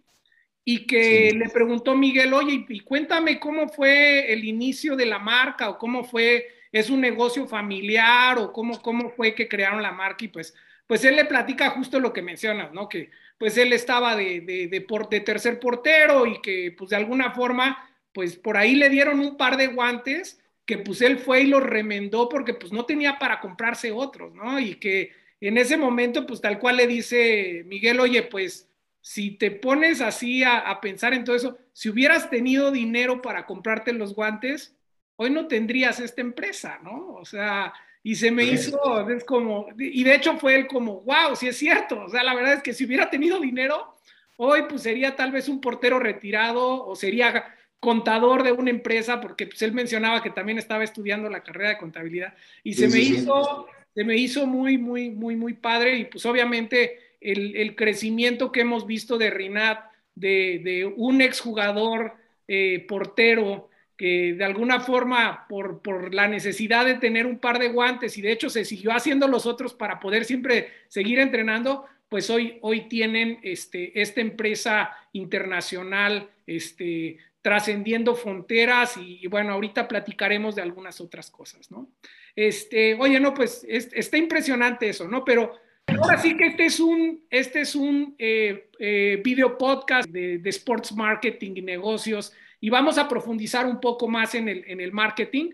y 0.64 0.86
que 0.86 1.32
le 1.36 1.50
preguntó 1.50 1.94
Miguel, 1.94 2.32
oye, 2.32 2.64
y 2.66 2.80
cuéntame 2.80 3.38
cómo 3.38 3.68
fue 3.68 4.32
el 4.32 4.46
inicio 4.46 4.96
de 4.96 5.04
la 5.04 5.18
marca 5.18 5.68
o 5.68 5.76
cómo 5.76 6.02
fue, 6.02 6.46
es 6.72 6.88
un 6.88 7.02
negocio 7.02 7.46
familiar 7.46 8.38
o 8.38 8.54
cómo, 8.54 8.80
cómo 8.80 9.10
fue 9.10 9.34
que 9.34 9.48
crearon 9.48 9.82
la 9.82 9.92
marca 9.92 10.24
y 10.24 10.28
pues, 10.28 10.54
pues 10.86 11.04
él 11.04 11.16
le 11.16 11.26
platica 11.26 11.68
justo 11.70 12.00
lo 12.00 12.14
que 12.14 12.22
mencionas, 12.22 12.72
¿no? 12.72 12.88
Que 12.88 13.10
pues 13.36 13.58
él 13.58 13.74
estaba 13.74 14.16
de, 14.16 14.40
de, 14.40 14.68
de, 14.68 14.86
de 15.10 15.20
tercer 15.20 15.60
portero 15.60 16.24
y 16.26 16.40
que 16.40 16.74
pues 16.78 16.88
de 16.88 16.96
alguna 16.96 17.32
forma, 17.32 17.86
pues 18.14 18.36
por 18.36 18.56
ahí 18.56 18.76
le 18.76 18.88
dieron 18.88 19.20
un 19.20 19.36
par 19.36 19.58
de 19.58 19.66
guantes 19.66 20.40
que 20.64 20.78
pues 20.78 21.02
él 21.02 21.18
fue 21.18 21.42
y 21.42 21.46
los 21.48 21.62
remendó 21.62 22.30
porque 22.30 22.54
pues 22.54 22.72
no 22.72 22.86
tenía 22.86 23.18
para 23.18 23.40
comprarse 23.40 23.92
otros, 23.92 24.32
¿no? 24.32 24.58
Y 24.58 24.76
que 24.76 25.20
en 25.48 25.58
ese 25.58 25.76
momento 25.76 26.26
pues 26.26 26.40
tal 26.40 26.58
cual 26.58 26.76
le 26.76 26.86
dice 26.86 27.64
Miguel, 27.66 28.00
oye, 28.00 28.22
pues 28.22 28.68
si 29.00 29.32
te 29.32 29.50
pones 29.50 30.00
así 30.00 30.44
a, 30.44 30.78
pensar 30.80 31.12
en 31.12 31.24
todo 31.24 31.34
eso, 31.34 31.58
si 31.72 31.88
hubieras 31.88 32.30
tenido 32.30 32.70
dinero 32.70 33.20
para 33.20 33.44
comprarte 33.44 33.92
los 33.92 34.14
guantes, 34.14 34.76
hoy 35.16 35.30
no 35.30 35.48
tendrías 35.48 35.98
esta 35.98 36.20
empresa, 36.20 36.78
¿no? 36.84 37.14
O 37.14 37.24
sea, 37.24 37.72
y 38.04 38.14
se 38.14 38.30
me 38.30 38.44
hizo, 38.44 39.10
es 39.10 39.24
como, 39.24 39.66
y 39.76 40.04
de 40.04 40.14
hecho 40.14 40.38
fue 40.38 40.54
el 40.54 40.68
como, 40.68 41.00
wow, 41.00 41.34
sí 41.34 41.48
es 41.48 41.56
cierto, 41.56 42.04
o 42.04 42.08
sea, 42.08 42.22
la 42.22 42.34
verdad 42.34 42.54
es 42.54 42.62
que 42.62 42.72
si 42.72 42.84
hubiera 42.84 43.10
tenido 43.10 43.40
dinero, 43.40 43.92
hoy 44.36 44.62
pues 44.68 44.82
sería 44.82 45.16
tal 45.16 45.32
vez 45.32 45.48
un 45.48 45.60
portero 45.60 45.98
retirado 45.98 46.86
o 46.86 46.94
sería 46.94 47.56
contador 47.80 48.44
de 48.44 48.52
una 48.52 48.70
empresa, 48.70 49.20
porque 49.20 49.48
pues 49.48 49.60
él 49.62 49.72
mencionaba 49.72 50.22
que 50.22 50.30
también 50.30 50.58
estaba 50.58 50.84
estudiando 50.84 51.28
la 51.28 51.42
carrera 51.42 51.70
de 51.70 51.78
contabilidad, 51.78 52.34
y 52.62 52.74
se 52.74 52.86
me 52.86 53.00
hizo, 53.00 53.66
se 53.94 54.04
me 54.04 54.16
hizo 54.16 54.46
muy, 54.46 54.78
muy, 54.78 55.10
muy, 55.10 55.36
muy 55.36 55.54
padre, 55.54 55.96
y 55.98 56.04
pues 56.06 56.24
obviamente 56.26 56.98
el, 57.20 57.74
crecimiento 57.76 58.50
que 58.50 58.62
hemos 58.62 58.86
visto 58.86 59.18
de 59.18 59.30
Rinat, 59.30 59.84
de, 60.14 60.92
un 60.96 61.20
exjugador 61.20 62.14
eh, 62.48 62.84
portero, 62.88 63.70
que 63.96 64.34
de 64.34 64.44
alguna 64.44 64.80
forma, 64.80 65.46
por, 65.48 66.12
la 66.14 66.26
necesidad 66.26 66.86
de 66.86 66.94
tener 66.94 67.26
un 67.26 67.38
par 67.38 67.58
de 67.58 67.68
guantes, 67.68 68.16
y 68.18 68.22
de 68.22 68.32
hecho 68.32 68.50
se 68.50 68.64
siguió 68.64 68.92
haciendo 68.92 69.28
los 69.28 69.46
otros 69.46 69.74
para 69.74 70.00
poder 70.00 70.24
siempre 70.24 70.68
seguir 70.88 71.18
entrenando, 71.18 71.86
pues 72.08 72.28
hoy, 72.28 72.58
hoy 72.62 72.88
tienen 72.88 73.38
este, 73.42 74.00
esta 74.00 74.20
empresa 74.20 74.90
internacional 75.12 76.28
este, 76.46 77.18
trascendiendo 77.42 78.14
fronteras 78.14 78.96
y, 78.96 79.26
bueno, 79.26 79.52
ahorita 79.52 79.88
platicaremos 79.88 80.54
de 80.54 80.62
algunas 80.62 81.00
otras 81.00 81.30
cosas, 81.30 81.70
¿no? 81.70 81.88
Este, 82.34 82.94
oye, 82.94 83.20
no, 83.20 83.34
pues 83.34 83.64
está 83.68 84.16
impresionante 84.16 84.88
eso, 84.88 85.06
¿no? 85.06 85.24
Pero 85.24 85.52
Ahora 85.86 86.18
sí 86.18 86.36
que 86.36 86.46
este 86.46 86.66
es 86.66 86.80
un, 86.80 87.24
este 87.28 87.60
es 87.62 87.74
un 87.74 88.14
eh, 88.18 88.70
eh, 88.78 89.20
video 89.22 89.58
podcast 89.58 90.08
de, 90.08 90.40
sports 90.46 90.94
marketing 90.94 91.52
y 91.56 91.62
negocios 91.62 92.32
y 92.60 92.70
vamos 92.70 92.98
a 92.98 93.08
profundizar 93.08 93.66
un 93.66 93.80
poco 93.80 94.08
más 94.08 94.34
en 94.34 94.48
el, 94.48 94.64
en 94.66 94.80
el 94.80 94.92
marketing. 94.92 95.50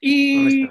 Y 0.00 0.68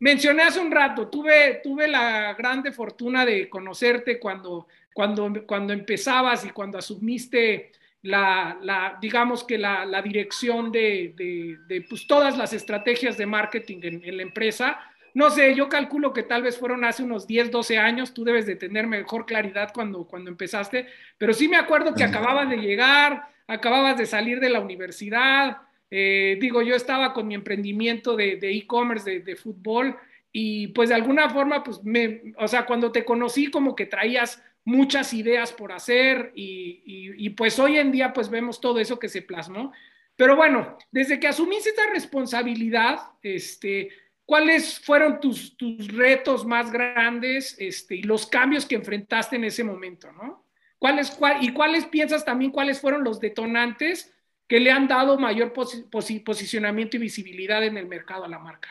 mencioné 0.00 0.42
hace 0.42 0.58
un 0.58 0.72
rato, 0.72 1.08
tuve, 1.08 1.60
tuve 1.62 1.86
la 1.86 2.34
grande 2.34 2.72
fortuna 2.72 3.24
de 3.24 3.48
conocerte 3.48 4.18
cuando, 4.18 4.66
cuando, 4.92 5.46
cuando 5.46 5.72
empezabas 5.72 6.44
y 6.44 6.50
cuando 6.50 6.78
asumiste 6.78 7.70
la, 8.02 8.58
la 8.62 8.98
digamos 9.00 9.44
que 9.44 9.58
la, 9.58 9.84
la 9.84 10.02
dirección 10.02 10.72
de, 10.72 11.14
de, 11.16 11.58
de 11.68 11.82
pues, 11.82 12.06
todas 12.06 12.36
las 12.36 12.52
estrategias 12.52 13.16
de 13.16 13.26
marketing 13.26 13.78
en, 13.82 14.04
en 14.04 14.16
la 14.16 14.22
empresa. 14.22 14.80
No 15.14 15.30
sé, 15.30 15.54
yo 15.54 15.68
calculo 15.68 16.12
que 16.12 16.22
tal 16.22 16.42
vez 16.42 16.58
fueron 16.58 16.84
hace 16.84 17.02
unos 17.02 17.26
10, 17.26 17.50
12 17.50 17.78
años, 17.78 18.14
tú 18.14 18.24
debes 18.24 18.46
de 18.46 18.56
tener 18.56 18.86
mejor 18.86 19.26
claridad 19.26 19.70
cuando, 19.72 20.04
cuando 20.04 20.30
empezaste, 20.30 20.86
pero 21.18 21.34
sí 21.34 21.48
me 21.48 21.58
acuerdo 21.58 21.94
que 21.94 22.02
acababas 22.02 22.48
de 22.48 22.56
llegar, 22.56 23.28
acababas 23.46 23.98
de 23.98 24.06
salir 24.06 24.40
de 24.40 24.48
la 24.48 24.60
universidad, 24.60 25.58
eh, 25.90 26.38
digo, 26.40 26.62
yo 26.62 26.74
estaba 26.74 27.12
con 27.12 27.28
mi 27.28 27.34
emprendimiento 27.34 28.16
de 28.16 28.38
e-commerce, 28.40 29.20
de, 29.20 29.36
fútbol, 29.36 29.94
y 30.32 30.68
pues 30.68 30.88
de 30.88 30.94
alguna 30.94 31.28
forma, 31.28 31.62
pues 31.62 31.84
me, 31.84 32.32
o 32.38 32.48
sea, 32.48 32.64
cuando 32.64 32.90
te 32.90 33.04
conocí 33.04 33.50
como 33.50 33.76
que 33.76 33.84
traías 33.84 34.42
muchas 34.64 35.12
ideas 35.12 35.52
por 35.52 35.72
hacer 35.72 36.32
y, 36.34 37.30
pues 37.30 37.58
hoy 37.58 37.78
en 37.78 37.92
día 37.92 38.12
pues 38.12 38.28
vemos 38.28 38.60
todo 38.60 38.78
eso 38.78 38.98
que 38.98 39.08
se 39.08 39.22
plasmó. 39.22 39.72
Pero 40.16 40.36
bueno, 40.36 40.76
desde 40.90 41.18
que 41.18 41.28
asumiste 41.28 41.70
esta 41.70 41.86
responsabilidad, 41.92 42.98
este, 43.22 43.90
¿Cuáles 44.24 44.78
fueron 44.78 45.20
tus, 45.20 45.56
tus 45.56 45.88
retos 45.88 46.46
más 46.46 46.72
grandes 46.72 47.56
este, 47.58 47.96
y 47.96 48.02
los 48.02 48.26
cambios 48.26 48.64
que 48.64 48.76
enfrentaste 48.76 49.36
en 49.36 49.44
ese 49.44 49.64
momento? 49.64 50.10
¿no? 50.12 50.46
¿Cuáles, 50.78 51.10
cuál, 51.10 51.42
¿Y 51.44 51.52
cuáles 51.52 51.86
piensas 51.86 52.24
también 52.24 52.50
cuáles 52.50 52.80
fueron 52.80 53.04
los 53.04 53.20
detonantes 53.20 54.14
que 54.48 54.60
le 54.60 54.70
han 54.70 54.86
dado 54.88 55.18
mayor 55.18 55.52
posicionamiento 55.52 56.96
y 56.96 57.00
visibilidad 57.00 57.64
en 57.64 57.76
el 57.76 57.86
mercado 57.86 58.24
a 58.24 58.28
la 58.28 58.38
marca? 58.38 58.68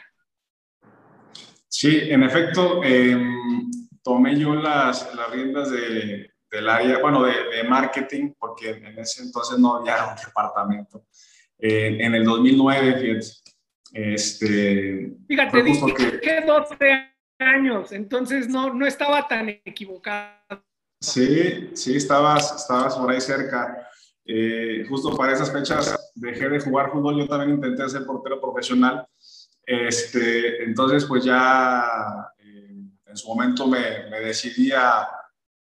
Sí, 1.67 1.99
en 2.09 2.23
efecto, 2.23 2.83
em, 2.83 3.71
tomé 4.03 4.37
yo 4.37 4.55
las, 4.55 5.13
las 5.15 5.29
riendas 5.31 5.71
de, 5.71 6.31
del 6.49 6.69
área, 6.69 6.99
bueno, 6.99 7.23
de, 7.23 7.33
de, 7.55 7.63
marketing, 7.63 8.33
porque 8.37 8.71
en 8.71 8.99
ese 8.99 9.23
entonces 9.23 9.57
no 9.57 9.77
había 9.77 10.05
un 10.05 10.15
departamento. 10.15 11.05
en 11.57 12.15
el 12.15 12.23
2009, 12.23 12.99
fíjense, 12.99 13.41
este, 13.93 15.13
Fíjate, 15.27 15.63
dije 15.63 16.19
que... 16.21 16.41
12 16.41 17.11
años, 17.39 17.91
entonces 17.91 18.47
no, 18.47 18.73
no 18.73 18.85
estaba 18.85 19.27
tan 19.27 19.49
equivocado. 19.49 20.63
Sí, 20.99 21.71
sí, 21.73 21.95
estabas, 21.95 22.55
estabas 22.55 22.95
por 22.95 23.11
ahí 23.11 23.19
cerca. 23.19 23.87
Eh, 24.23 24.85
justo 24.87 25.17
para 25.17 25.33
esas 25.33 25.51
fechas 25.51 26.11
dejé 26.13 26.47
de 26.47 26.59
jugar 26.59 26.91
fútbol, 26.91 27.17
yo 27.17 27.27
también 27.27 27.55
intenté 27.55 27.89
ser 27.89 28.05
portero 28.05 28.39
profesional. 28.39 29.05
Este, 29.65 30.63
entonces, 30.63 31.05
pues 31.05 31.23
ya 31.23 32.31
eh, 32.37 32.40
en 33.11 33.17
su 33.17 33.27
momento 33.27 33.67
me, 33.67 34.09
me 34.09 34.19
decidí 34.21 34.71
a, 34.71 35.07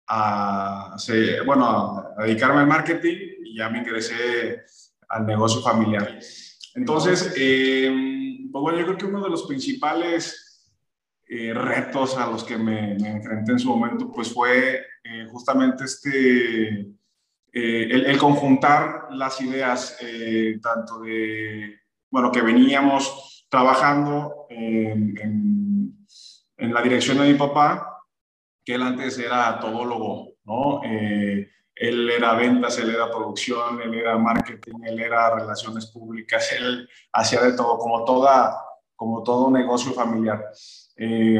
a, 0.09 0.97
bueno, 1.45 2.15
a 2.17 2.25
dedicarme 2.25 2.61
al 2.61 2.67
marketing 2.67 3.17
y 3.45 3.57
ya 3.57 3.69
me 3.69 3.79
ingresé 3.79 4.63
al 5.09 5.27
negocio 5.27 5.63
familiar. 5.63 6.19
Entonces, 6.75 7.35
eh, 7.37 7.91
pues 8.53 8.63
bueno, 8.63 8.79
yo 8.79 8.85
creo 8.87 8.99
que 8.99 9.07
uno 9.07 9.23
de 9.23 9.31
los 9.31 9.45
principales 9.45 10.73
eh, 11.29 11.53
retos 11.55 12.17
a 12.17 12.27
los 12.31 12.45
que 12.45 12.57
me, 12.57 12.93
enfrenté 12.93 13.53
en 13.53 13.59
su 13.59 13.69
momento, 13.69 14.11
pues 14.13 14.33
fue 14.33 14.85
eh, 15.05 15.27
justamente 15.31 15.85
este, 15.85 16.87
el, 17.53 18.19
conjuntar 18.19 19.09
las 19.11 19.41
ideas, 19.41 19.99
tanto 20.63 21.01
de, 21.01 21.81
bueno, 22.11 22.31
que 22.31 22.43
veníamos 22.43 23.47
trabajando 23.49 24.47
en, 24.51 25.17
en, 25.19 25.96
la 26.59 26.83
dirección 26.83 27.19
de 27.19 27.33
mi 27.33 27.39
papá, 27.39 28.05
que 28.65 28.75
él 28.75 28.83
antes 28.83 29.19
era 29.19 29.59
todólogo, 29.61 30.35
¿no? 30.45 30.81
Él 31.77 32.09
era 32.09 32.33
ventas, 32.33 32.79
él 32.79 32.89
era 32.89 33.11
producción, 33.11 33.83
él 33.83 33.95
era 33.95 34.17
marketing, 34.17 34.77
él 34.85 34.99
era 34.99 35.35
relaciones 35.35 35.87
públicas, 35.87 36.51
él 36.59 36.89
hacía 37.13 37.43
de 37.43 37.53
todo, 37.53 37.79
como, 37.79 38.05
toda, 38.05 38.57
como 38.97 39.23
todo 39.23 39.51
negocio 39.51 39.93
familiar 39.93 40.43
eh, 40.97 41.39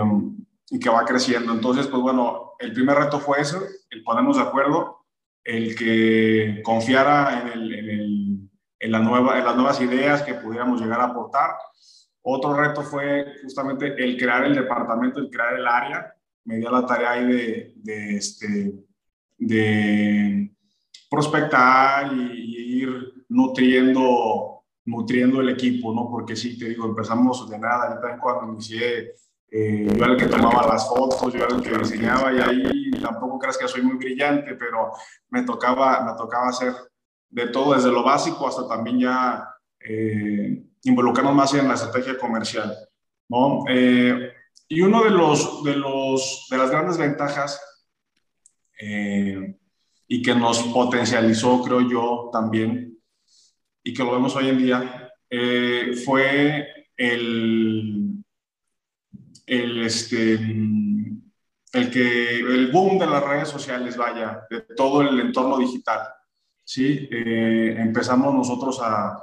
y 0.71 0.79
que 0.79 0.91
va 0.91 1.07
creciendo. 1.07 1.53
Entonces, 1.53 1.87
pues 1.87 2.03
bueno, 2.03 2.53
el 2.59 2.75
primer 2.75 2.99
reto 2.99 3.19
fue 3.19 3.41
eso, 3.41 3.63
el 3.91 4.05
ponernos 4.05 4.37
de 4.37 4.43
acuerdo, 4.43 5.07
el 5.43 5.75
que 5.75 6.61
confiara 6.63 7.41
en, 7.41 7.49
el, 7.49 7.75
en, 7.75 7.89
el, 7.89 8.51
en, 8.81 8.93
la 8.93 8.99
nueva, 8.99 9.39
en 9.39 9.45
las 9.45 9.57
nuevas 9.57 9.81
ideas 9.81 10.23
que 10.23 10.35
pudiéramos 10.35 10.81
llegar 10.81 11.01
a 11.01 11.05
aportar. 11.05 11.51
Otro 12.29 12.55
reto 12.55 12.83
fue 12.83 13.37
justamente 13.41 13.95
el 14.03 14.19
crear 14.19 14.45
el 14.47 14.57
departamento, 14.57 15.21
el 15.21 15.31
crear 15.31 15.55
el 15.55 15.67
área. 15.67 16.13
Me 16.45 16.57
dio 16.57 16.73
la 16.73 16.85
tarea 16.85 17.13
ahí 17.13 17.25
de, 17.25 17.73
de 17.77 18.17
este, 18.17 18.75
de 19.39 20.53
prospectar 21.09 22.13
y, 22.13 22.83
ir 22.83 23.25
nutriendo, 23.29 24.65
nutriendo 24.87 25.41
el 25.41 25.51
equipo, 25.51 25.95
¿no? 25.95 26.11
Porque 26.11 26.35
sí, 26.35 26.59
te 26.59 26.71
digo, 26.71 26.87
empezamos 26.87 27.49
de 27.49 27.61
nada. 27.61 27.95
Yo 27.95 28.01
también 28.01 28.19
cuando 28.19 28.53
inicié, 28.53 29.15
eh, 29.49 29.87
yo 29.89 30.05
era 30.05 30.15
el 30.15 30.17
que 30.17 30.27
tomaba 30.27 30.67
las 30.67 30.89
fotos, 30.89 31.33
yo 31.33 31.45
era 31.45 31.55
el 31.55 31.63
que 31.63 31.79
diseñaba 31.79 32.33
y 32.33 32.41
ahí 32.41 32.91
tampoco 33.01 33.39
creas 33.39 33.57
que 33.57 33.69
soy 33.69 33.83
muy 33.83 33.99
brillante, 33.99 34.57
pero 34.57 34.91
me 35.31 35.45
tocaba, 35.45 36.05
me 36.05 36.19
tocaba 36.19 36.49
hacer 36.49 36.73
de 37.31 37.47
todo, 37.47 37.75
desde 37.75 37.93
lo 37.93 38.03
básico 38.03 38.49
hasta 38.49 38.67
también 38.67 38.99
ya 38.99 39.49
eh, 39.79 40.66
involucrarnos 40.83 41.35
más 41.35 41.55
en 41.55 41.69
la 41.69 41.75
estrategia 41.75 42.17
comercial. 42.19 42.77
¿no? 43.29 43.65
Eh, 43.69 44.33
y 44.69 44.81
uno 44.81 45.05
de, 45.05 45.11
los, 45.11 45.63
de, 45.65 45.77
los, 45.77 46.47
de 46.51 46.59
las 46.59 46.71
grandes 46.71 46.99
ventajas 46.99 47.61
eh, 48.81 49.57
y 50.09 50.23
que 50.23 50.35
nos 50.35 50.63
potencializó, 50.65 51.63
creo 51.63 51.89
yo, 51.89 52.31
también, 52.33 52.99
y 53.83 53.95
que 53.95 54.03
lo 54.03 54.13
vemos 54.13 54.35
hoy 54.37 54.49
en 54.49 54.59
día, 54.59 55.13
fue 56.05 56.67
el, 56.97 58.25
el, 59.47 59.83
este, 59.83 60.35
el, 60.35 61.91
que, 61.91 62.41
el 62.41 62.71
boom 62.73 62.99
de 62.99 63.07
las 63.07 63.23
redes 63.23 63.49
sociales, 63.49 63.97
vaya, 63.97 64.47
de 64.51 64.63
todo 64.63 65.03
el 65.03 65.19
entorno 65.21 65.59
digital. 65.59 66.01
¿sí? 66.65 67.09
Eh, 67.11 67.77
empezamos 67.79 68.35
nosotros 68.35 68.81
a, 68.83 69.17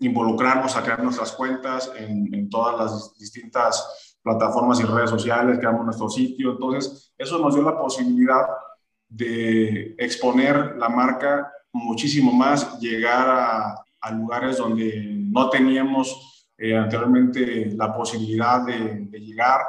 involucrarnos, 0.00 0.76
a 0.76 0.82
crear 0.82 1.02
nuestras 1.02 1.32
cuentas 1.32 1.90
en, 1.96 2.48
todas 2.48 2.78
las 2.78 3.18
distintas 3.18 4.16
plataformas 4.22 4.80
y 4.80 4.84
redes 4.84 5.10
sociales, 5.10 5.58
creamos 5.58 5.84
nuestro 5.84 6.08
sitio. 6.08 6.52
Entonces, 6.52 7.12
eso 7.16 7.38
nos 7.38 7.54
dio 7.54 7.62
la 7.62 7.78
posibilidad 7.78 8.46
de 9.08 9.94
exponer 9.98 10.76
la 10.76 10.88
marca 10.88 11.50
muchísimo 11.72 12.32
más, 12.32 12.78
llegar 12.80 13.28
a, 13.28 13.84
lugares 14.12 14.56
donde 14.56 15.04
no 15.04 15.50
teníamos 15.50 16.48
eh, 16.56 16.74
anteriormente 16.74 17.66
la 17.76 17.94
posibilidad 17.94 18.64
de, 18.64 19.06
llegar. 19.20 19.60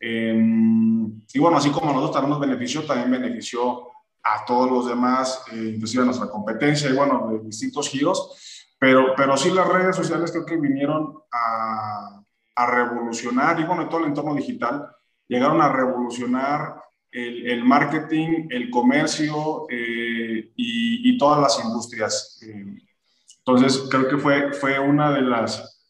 Eh, 0.00 0.32
y 1.34 1.38
bueno, 1.38 1.58
así 1.58 1.70
como 1.70 1.92
nosotros 1.92 2.26
nos 2.26 2.40
benefició, 2.40 2.84
también 2.84 3.10
benefició 3.10 3.88
a 4.22 4.44
todos 4.46 4.70
los 4.70 4.86
demás, 4.86 5.44
eh, 5.52 5.72
inclusive 5.74 6.02
a 6.02 6.06
nuestra 6.06 6.28
competencia 6.28 6.88
y 6.88 6.94
bueno, 6.94 7.28
de 7.30 7.40
distintos 7.40 7.88
giros, 7.88 8.51
pero, 8.82 9.14
pero 9.16 9.36
sí 9.36 9.52
las 9.52 9.68
redes 9.68 9.94
sociales 9.94 10.32
creo 10.32 10.44
que 10.44 10.56
vinieron 10.56 11.16
a, 11.30 12.20
a 12.56 12.66
revolucionar, 12.66 13.60
y 13.60 13.62
bueno, 13.62 13.88
todo 13.88 14.00
el 14.00 14.06
entorno 14.06 14.34
digital, 14.34 14.88
llegaron 15.28 15.62
a 15.62 15.68
revolucionar 15.68 16.82
el, 17.12 17.48
el 17.48 17.64
marketing, 17.64 18.48
el 18.50 18.70
comercio 18.70 19.66
eh, 19.70 20.50
y, 20.56 21.10
y, 21.10 21.16
todas 21.16 21.40
las 21.40 21.64
industrias. 21.64 22.40
Entonces, 23.38 23.86
creo 23.88 24.08
que 24.08 24.18
fue, 24.18 24.52
fue 24.52 24.80
una 24.80 25.12
de 25.12 25.22
las 25.22 25.80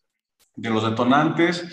de 0.55 0.69
los 0.69 0.85
detonantes. 0.85 1.65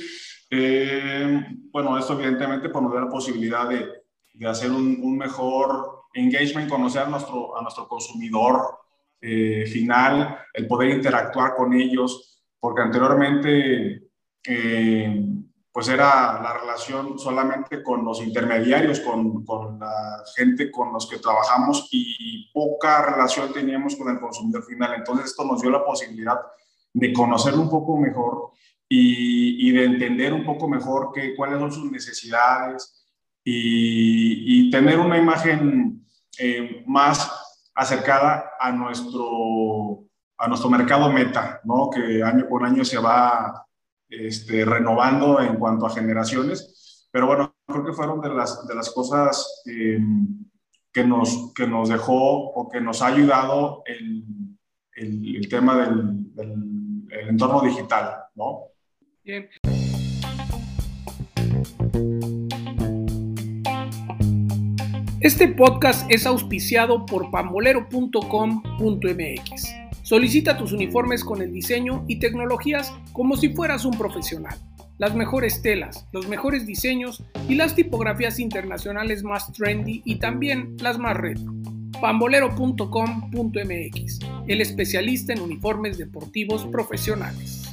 Eh, 0.49 1.45
bueno, 1.69 1.97
esto 1.97 2.13
evidentemente 2.13 2.69
nos 2.69 2.93
da 2.93 3.01
la 3.01 3.09
posibilidad 3.09 3.67
de, 3.67 3.89
de 4.35 4.47
hacer 4.47 4.71
un, 4.71 5.01
un 5.03 5.17
mejor 5.17 6.03
engagement, 6.13 6.69
conocer 6.69 7.01
a 7.01 7.09
nuestro, 7.09 7.57
a 7.57 7.61
nuestro 7.61 7.89
consumidor 7.89 8.79
eh, 9.21 9.65
final, 9.67 10.37
el 10.53 10.67
poder 10.67 10.89
interactuar 10.89 11.55
con 11.55 11.73
ellos, 11.73 12.43
porque 12.59 12.81
anteriormente 12.81 14.09
eh, 14.45 15.25
pues 15.71 15.87
era 15.89 16.41
la 16.41 16.57
relación 16.59 17.19
solamente 17.19 17.83
con 17.83 18.03
los 18.03 18.21
intermediarios, 18.21 18.99
con, 19.01 19.45
con, 19.45 19.79
la 19.79 20.23
gente 20.35 20.71
con 20.71 20.91
los 20.91 21.07
que 21.09 21.19
trabajamos 21.19 21.87
y 21.91 22.51
poca 22.53 23.05
relación 23.05 23.53
teníamos 23.53 23.95
con 23.95 24.09
el 24.09 24.19
consumidor 24.19 24.63
final. 24.63 24.93
Entonces 24.95 25.27
esto 25.27 25.45
nos 25.45 25.61
dio 25.61 25.69
la 25.69 25.85
posibilidad 25.85 26.37
de 26.93 27.13
conocer 27.13 27.53
un 27.53 27.69
poco 27.69 27.97
mejor 27.97 28.51
y, 28.91 29.71
de 29.71 29.85
entender 29.85 30.33
un 30.33 30.43
poco 30.43 30.67
mejor 30.67 31.11
que, 31.13 31.35
cuáles 31.35 31.59
son 31.59 31.71
sus 31.71 31.91
necesidades, 31.91 33.05
y, 33.43 34.67
y 34.67 34.69
tener 34.71 34.99
una 34.99 35.17
imagen 35.17 36.03
eh, 36.37 36.83
más 36.87 37.38
acercada 37.79 38.51
a 38.59 38.71
nuestro, 38.71 40.05
a 40.37 40.47
nuestro 40.47 40.69
mercado 40.69 41.11
meta, 41.11 41.61
¿no? 41.63 41.89
que 41.89 42.23
año 42.23 42.47
por 42.47 42.65
año 42.65 42.83
se 42.83 42.97
va 42.97 43.65
este, 44.09 44.65
renovando 44.65 45.39
en 45.41 45.55
cuanto 45.55 45.85
a 45.85 45.89
generaciones. 45.89 47.07
Pero 47.11 47.27
bueno, 47.27 47.55
creo 47.65 47.85
que 47.85 47.93
fueron 47.93 48.21
de 48.21 48.29
las, 48.29 48.67
de 48.67 48.75
las 48.75 48.91
cosas 48.91 49.63
eh, 49.65 49.99
que, 50.91 51.03
nos, 51.03 51.53
que 51.55 51.67
nos 51.67 51.89
dejó 51.89 52.51
o 52.51 52.69
que 52.69 52.81
nos 52.81 53.01
ha 53.01 53.07
ayudado 53.07 53.83
el, 53.85 54.25
el, 54.93 55.35
el 55.37 55.49
tema 55.49 55.75
del, 55.77 56.35
del 56.35 56.79
el 57.11 57.29
entorno 57.29 57.61
digital. 57.61 58.23
¿no? 58.35 58.65
Bien. 59.23 59.49
Este 65.21 65.49
podcast 65.49 66.09
es 66.09 66.25
auspiciado 66.25 67.05
por 67.05 67.29
pambolero.com.mx. 67.29 69.75
Solicita 70.01 70.57
tus 70.57 70.71
uniformes 70.71 71.25
con 71.25 71.41
el 71.41 71.51
diseño 71.51 72.05
y 72.07 72.19
tecnologías 72.19 72.93
como 73.11 73.35
si 73.35 73.49
fueras 73.49 73.83
un 73.83 73.97
profesional. 73.97 74.57
Las 74.97 75.15
mejores 75.15 75.61
telas, 75.61 76.07
los 76.13 76.29
mejores 76.29 76.65
diseños 76.65 77.21
y 77.49 77.55
las 77.55 77.75
tipografías 77.75 78.39
internacionales 78.39 79.23
más 79.23 79.51
trendy 79.51 80.01
y 80.05 80.19
también 80.19 80.77
las 80.79 80.97
más 80.97 81.17
retro. 81.17 81.53
pambolero.com.mx, 81.99 84.19
el 84.47 84.61
especialista 84.61 85.33
en 85.33 85.41
uniformes 85.41 85.97
deportivos 85.97 86.65
profesionales. 86.67 87.65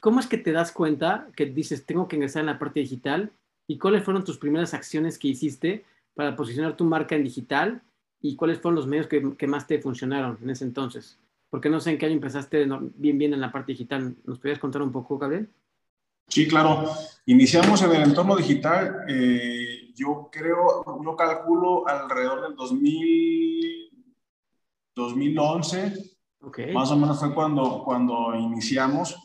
¿Cómo 0.00 0.20
es 0.20 0.26
que 0.26 0.38
te 0.38 0.52
das 0.52 0.72
cuenta 0.72 1.26
que 1.36 1.44
dices, 1.44 1.84
tengo 1.84 2.08
que 2.08 2.16
ingresar 2.16 2.40
en 2.40 2.46
la 2.46 2.58
parte 2.58 2.80
digital 2.80 3.30
y 3.66 3.78
cuáles 3.78 4.04
fueron 4.04 4.24
tus 4.24 4.38
primeras 4.38 4.74
acciones 4.74 5.18
que 5.18 5.28
hiciste 5.28 5.84
para 6.14 6.36
posicionar 6.36 6.76
tu 6.76 6.84
marca 6.84 7.16
en 7.16 7.24
digital 7.24 7.82
y 8.20 8.36
cuáles 8.36 8.60
fueron 8.60 8.76
los 8.76 8.86
medios 8.86 9.06
que, 9.06 9.36
que 9.36 9.46
más 9.46 9.66
te 9.66 9.80
funcionaron 9.80 10.38
en 10.42 10.50
ese 10.50 10.64
entonces. 10.64 11.18
Porque 11.50 11.68
no 11.68 11.80
sé 11.80 11.90
en 11.90 11.98
qué 11.98 12.06
año 12.06 12.14
empezaste 12.14 12.66
bien, 12.96 13.18
bien 13.18 13.32
en 13.32 13.40
la 13.40 13.52
parte 13.52 13.72
digital. 13.72 14.16
¿Nos 14.24 14.38
podrías 14.38 14.58
contar 14.58 14.82
un 14.82 14.90
poco, 14.90 15.18
Gabriel? 15.18 15.48
Sí, 16.28 16.48
claro. 16.48 16.90
Iniciamos 17.26 17.82
en 17.82 17.92
el 17.92 18.02
entorno 18.02 18.36
digital, 18.36 19.04
eh, 19.08 19.92
yo 19.94 20.28
creo, 20.32 20.84
yo 21.04 21.16
calculo 21.16 21.86
alrededor 21.86 22.42
del 22.42 22.56
2000, 22.56 23.90
2011. 24.94 26.16
Okay. 26.40 26.74
Más 26.74 26.90
o 26.90 26.96
menos 26.96 27.18
fue 27.18 27.32
cuando, 27.32 27.82
cuando 27.84 28.34
iniciamos. 28.34 29.16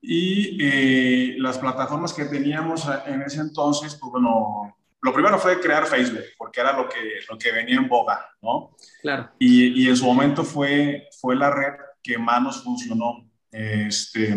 Y 0.00 0.58
eh, 0.60 1.34
las 1.38 1.58
plataformas 1.58 2.12
que 2.12 2.26
teníamos 2.26 2.86
en 3.06 3.22
ese 3.22 3.40
entonces, 3.40 3.96
pues 3.96 4.12
bueno, 4.12 4.76
lo 5.00 5.12
primero 5.12 5.38
fue 5.38 5.60
crear 5.60 5.86
Facebook, 5.86 6.24
porque 6.36 6.60
era 6.60 6.76
lo 6.76 6.88
que, 6.88 7.20
lo 7.28 7.38
que 7.38 7.52
venía 7.52 7.76
en 7.76 7.88
boga, 7.88 8.26
¿no? 8.42 8.76
Claro. 9.02 9.30
Y, 9.38 9.82
y 9.82 9.88
en 9.88 9.96
su 9.96 10.04
momento 10.04 10.44
fue, 10.44 11.08
fue 11.20 11.36
la 11.36 11.50
red 11.50 11.74
que 12.02 12.18
más 12.18 12.42
nos 12.42 12.62
funcionó. 12.62 13.28
Este, 13.50 14.36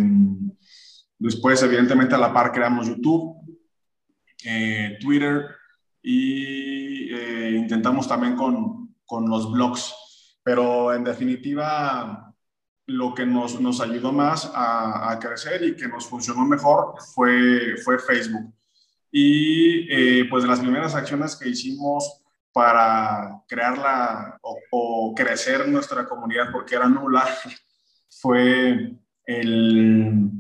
después, 1.18 1.62
evidentemente, 1.64 2.16
a 2.16 2.18
la 2.18 2.34
par 2.34 2.52
creamos 2.52 2.88
YouTube, 2.88 3.38
eh, 4.44 4.98
Twitter 5.00 5.48
y 6.02 7.14
eh, 7.14 7.56
intentamos 7.58 8.08
también 8.08 8.36
con, 8.36 8.96
con 9.06 9.30
los 9.30 9.52
blogs. 9.52 9.94
Pero 10.44 10.94
en 10.94 11.04
definitiva, 11.04 12.31
lo 12.88 13.14
que 13.14 13.26
nos, 13.26 13.60
nos 13.60 13.80
ayudó 13.82 14.12
más 14.12 14.52
a, 14.54 15.12
a, 15.12 15.20
crecer 15.20 15.64
y 15.64 15.76
que 15.76 15.88
nos 15.88 16.08
funcionó 16.08 16.46
mejor 16.46 16.96
fue, 17.14 17.76
fue 17.84 18.00
Facebook. 18.00 18.54
Y 19.12 19.88
eh, 19.92 20.26
pues 20.30 20.44
de 20.44 20.50
las 20.50 20.60
primeras 20.60 20.96
acciones 20.96 21.36
que 21.36 21.50
hicimos 21.50 22.24
para 22.54 23.42
crearla 23.48 24.38
o, 24.42 24.58
o, 24.72 25.16
crecer 25.16 25.68
nuestra 25.68 26.06
comunidad, 26.08 26.52
porque 26.52 26.76
era 26.76 26.90
nula, 26.90 27.26
fue 28.10 28.94
el, 29.26 30.32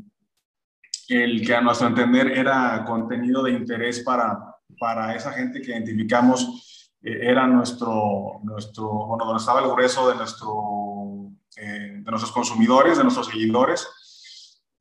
el 1.08 1.45
que 1.45 1.56
a 1.56 1.62
nuestro 1.62 1.88
entender 1.88 2.32
era 2.32 2.84
contenido 2.86 3.43
de 3.43 3.51
interés 3.51 4.01
para, 4.01 4.38
para 4.80 5.15
esa 5.15 5.32
gente 5.32 5.62
que 5.62 5.71
identificamos 5.71 6.89
eh, 7.01 7.19
era 7.21 7.47
nuestro, 7.47 8.39
nuestro, 8.43 8.89
bueno, 9.08 9.25
donde 9.25 9.39
estaba 9.39 9.62
el 9.62 9.69
grueso 9.69 10.10
de 10.10 10.15
nuestro 10.15 11.11
de 11.56 12.02
nuestros 12.04 12.32
consumidores, 12.32 12.98
de 12.98 13.04
nuestros 13.04 13.28
seguidores, 13.28 13.88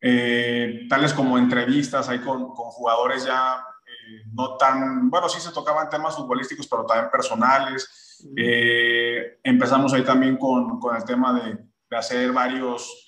eh, 0.00 0.86
tales 0.88 1.12
como 1.12 1.36
entrevistas 1.36 2.08
ahí 2.08 2.20
con, 2.20 2.54
con 2.54 2.70
jugadores 2.70 3.24
ya 3.24 3.62
eh, 3.86 4.22
no 4.32 4.56
tan, 4.56 5.10
bueno, 5.10 5.28
sí 5.28 5.40
se 5.40 5.52
tocaban 5.52 5.90
temas 5.90 6.16
futbolísticos, 6.16 6.66
pero 6.66 6.86
también 6.86 7.10
personales. 7.10 8.18
empezamos 9.42 9.92
ahí 9.92 10.02
también 10.02 10.36
con, 10.36 10.78
con 10.78 10.96
el 10.96 11.04
tema 11.04 11.38
de, 11.40 11.58
de 11.90 11.96
hacer 11.96 12.32
varios 12.32 13.04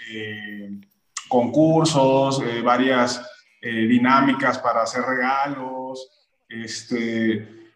concursos, 1.28 2.42
varias 2.62 3.26
dinámicas 3.60 4.58
para 4.58 4.82
hacer 4.82 5.02
regalos, 5.02 6.08
este, 6.48 7.72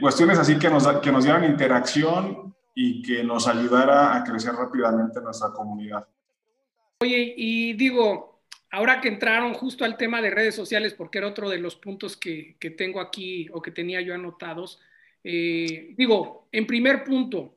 cuestiones 0.00 0.38
así 0.38 0.58
que 0.58 0.68
nos, 0.68 0.86
que 1.00 1.10
nos 1.12 1.24
dieran 1.24 1.44
interacción 1.44 2.55
y 2.78 3.00
que 3.00 3.24
nos 3.24 3.48
ayudara 3.48 4.14
a 4.14 4.22
crecer 4.22 4.52
rápidamente 4.52 5.18
nuestra 5.22 5.50
comunidad. 5.50 6.06
Oye, 7.00 7.32
y 7.34 7.72
digo, 7.72 8.42
ahora 8.70 9.00
que 9.00 9.08
entraron 9.08 9.54
justo 9.54 9.86
al 9.86 9.96
tema 9.96 10.20
de 10.20 10.28
redes 10.28 10.54
sociales, 10.54 10.92
porque 10.92 11.16
era 11.16 11.26
otro 11.26 11.48
de 11.48 11.56
los 11.56 11.74
puntos 11.74 12.18
que, 12.18 12.56
que 12.60 12.68
tengo 12.68 13.00
aquí 13.00 13.48
o 13.54 13.62
que 13.62 13.70
tenía 13.70 14.02
yo 14.02 14.14
anotados, 14.14 14.78
eh, 15.24 15.94
digo, 15.96 16.48
en 16.52 16.66
primer 16.66 17.02
punto, 17.02 17.56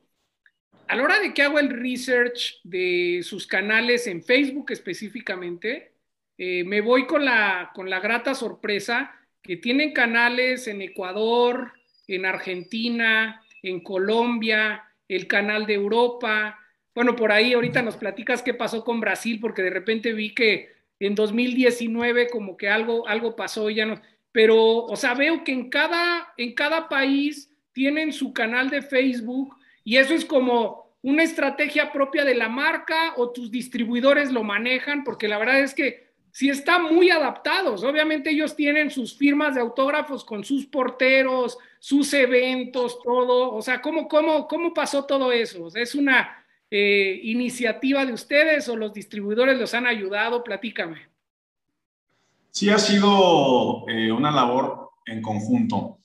a 0.88 0.96
la 0.96 1.02
hora 1.02 1.20
de 1.20 1.34
que 1.34 1.42
hago 1.42 1.58
el 1.58 1.68
research 1.68 2.58
de 2.64 3.20
sus 3.22 3.46
canales 3.46 4.06
en 4.06 4.24
Facebook 4.24 4.70
específicamente, 4.70 5.92
eh, 6.38 6.64
me 6.64 6.80
voy 6.80 7.06
con 7.06 7.26
la, 7.26 7.72
con 7.74 7.90
la 7.90 8.00
grata 8.00 8.34
sorpresa 8.34 9.14
que 9.42 9.58
tienen 9.58 9.92
canales 9.92 10.66
en 10.66 10.80
Ecuador, 10.80 11.72
en 12.08 12.24
Argentina, 12.24 13.42
en 13.62 13.80
Colombia, 13.80 14.82
el 15.16 15.26
canal 15.26 15.66
de 15.66 15.74
Europa. 15.74 16.58
Bueno, 16.94 17.16
por 17.16 17.32
ahí 17.32 17.52
ahorita 17.52 17.82
nos 17.82 17.96
platicas 17.96 18.42
qué 18.42 18.54
pasó 18.54 18.84
con 18.84 19.00
Brasil, 19.00 19.38
porque 19.40 19.62
de 19.62 19.70
repente 19.70 20.12
vi 20.12 20.34
que 20.34 20.70
en 20.98 21.14
2019 21.14 22.28
como 22.28 22.56
que 22.56 22.68
algo, 22.68 23.06
algo 23.08 23.36
pasó 23.36 23.70
y 23.70 23.76
ya 23.76 23.86
no. 23.86 24.00
Pero, 24.32 24.84
o 24.84 24.96
sea, 24.96 25.14
veo 25.14 25.42
que 25.42 25.52
en 25.52 25.68
cada, 25.68 26.32
en 26.36 26.54
cada 26.54 26.88
país 26.88 27.50
tienen 27.72 28.12
su 28.12 28.32
canal 28.32 28.70
de 28.70 28.82
Facebook 28.82 29.56
y 29.82 29.96
eso 29.96 30.14
es 30.14 30.24
como 30.24 30.94
una 31.02 31.22
estrategia 31.22 31.92
propia 31.92 32.24
de 32.24 32.34
la 32.34 32.48
marca 32.48 33.14
o 33.16 33.30
tus 33.30 33.50
distribuidores 33.50 34.30
lo 34.30 34.44
manejan, 34.44 35.02
porque 35.02 35.28
la 35.28 35.38
verdad 35.38 35.60
es 35.60 35.74
que 35.74 36.10
si 36.32 36.48
están 36.48 36.84
muy 36.84 37.10
adaptados. 37.10 37.82
Obviamente 37.84 38.30
ellos 38.30 38.54
tienen 38.54 38.90
sus 38.90 39.16
firmas 39.16 39.54
de 39.54 39.60
autógrafos 39.60 40.24
con 40.24 40.44
sus 40.44 40.66
porteros, 40.66 41.58
sus 41.80 42.12
eventos, 42.12 43.02
todo. 43.02 43.54
O 43.54 43.62
sea, 43.62 43.80
¿cómo, 43.80 44.06
cómo, 44.06 44.46
cómo 44.46 44.72
pasó 44.72 45.04
todo 45.06 45.32
eso? 45.32 45.68
¿Es 45.74 45.94
una 45.94 46.44
eh, 46.70 47.18
iniciativa 47.24 48.04
de 48.04 48.12
ustedes 48.12 48.68
o 48.68 48.76
los 48.76 48.92
distribuidores 48.92 49.58
los 49.58 49.72
han 49.74 49.86
ayudado? 49.86 50.44
Platícame. 50.44 51.08
Sí, 52.50 52.68
ha 52.68 52.78
sido 52.78 53.88
eh, 53.88 54.12
una 54.12 54.30
labor 54.30 54.90
en 55.06 55.22
conjunto. 55.22 55.98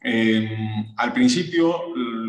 Em, 0.00 0.94
al 0.96 1.12
principio, 1.12 1.82